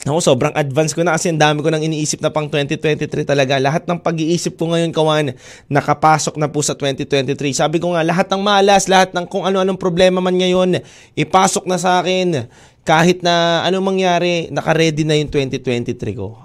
Ako, 0.04 0.20
sobrang 0.20 0.52
advance 0.52 0.92
ko 0.92 1.00
na 1.00 1.16
kasi 1.16 1.32
ang 1.32 1.40
dami 1.40 1.64
ko 1.64 1.72
nang 1.72 1.80
iniisip 1.80 2.20
na 2.20 2.28
pang 2.28 2.44
2023 2.50 3.24
talaga. 3.24 3.56
Lahat 3.56 3.88
ng 3.88 3.96
pag-iisip 3.96 4.52
ko 4.60 4.68
ngayon, 4.68 4.92
kawan, 4.92 5.32
nakapasok 5.72 6.36
na 6.36 6.44
po 6.44 6.60
sa 6.60 6.76
2023. 6.76 7.32
Sabi 7.56 7.80
ko 7.80 7.96
nga, 7.96 8.04
lahat 8.04 8.28
ng 8.28 8.42
malas, 8.44 8.84
lahat 8.84 9.16
ng 9.16 9.24
kung 9.24 9.48
ano-anong 9.48 9.80
problema 9.80 10.20
man 10.20 10.36
ngayon, 10.36 10.84
ipasok 11.16 11.64
na 11.64 11.80
sa 11.80 12.04
akin. 12.04 12.52
Kahit 12.84 13.24
na 13.24 13.64
anong 13.64 13.96
mangyari, 13.96 14.52
naka-ready 14.52 15.08
na 15.08 15.16
yung 15.16 15.32
2023 15.32 15.96
ko. 16.20 16.43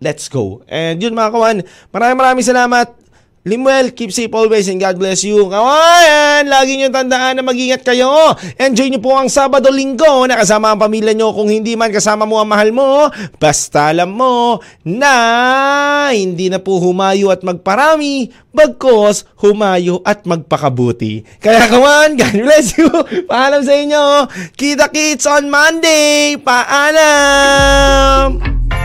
Let's 0.00 0.28
go. 0.28 0.60
And 0.68 1.00
yun 1.00 1.16
mga 1.16 1.32
kawan, 1.32 1.56
maraming 1.92 2.18
maraming 2.20 2.44
salamat. 2.44 3.06
Limuel, 3.46 3.94
keep 3.94 4.10
safe 4.10 4.34
always 4.34 4.66
and 4.66 4.82
God 4.82 4.98
bless 4.98 5.22
you. 5.22 5.46
Kawayan, 5.46 6.50
lagi 6.50 6.82
nyo 6.82 6.90
tandaan 6.90 7.38
na 7.38 7.46
mag-ingat 7.46 7.86
kayo. 7.86 8.34
Enjoy 8.58 8.90
nyo 8.90 8.98
po 8.98 9.14
ang 9.14 9.30
Sabado 9.30 9.70
Linggo 9.70 10.26
na 10.26 10.34
kasama 10.34 10.74
ang 10.74 10.82
pamilya 10.82 11.14
nyo. 11.14 11.30
Kung 11.30 11.46
hindi 11.46 11.78
man 11.78 11.94
kasama 11.94 12.26
mo 12.26 12.42
ang 12.42 12.50
mahal 12.50 12.74
mo, 12.74 13.06
basta 13.38 13.94
alam 13.94 14.10
mo 14.10 14.58
na 14.82 16.10
hindi 16.10 16.50
na 16.50 16.58
po 16.58 16.82
humayo 16.82 17.30
at 17.30 17.46
magparami, 17.46 18.34
bagkos 18.50 19.30
humayo 19.38 20.02
at 20.02 20.26
magpakabuti. 20.26 21.22
Kaya 21.38 21.70
kawan, 21.70 22.18
God 22.18 22.34
bless 22.42 22.74
you. 22.74 22.90
Paalam 23.30 23.62
sa 23.62 23.78
inyo. 23.78 24.26
Kita 24.58 24.90
kits 24.90 25.30
on 25.30 25.46
Monday. 25.46 26.34
Paalam! 26.42 27.86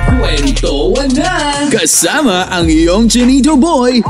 Kwentuhan 0.09 1.09
na! 1.13 1.33
Kasama 1.69 2.49
ang 2.49 2.65
iyong 2.65 3.05
Chinito 3.05 3.53
Boy, 3.53 4.01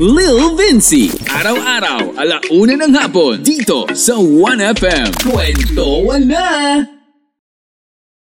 Lil 0.00 0.56
Vinci. 0.56 1.10
Araw-araw, 1.28 2.16
alauna 2.16 2.74
ng 2.78 2.92
hapon, 2.96 3.42
dito 3.44 3.84
sa 3.92 4.16
1FM. 4.16 5.10
Kwentuhan 5.26 6.22
na! 6.24 6.46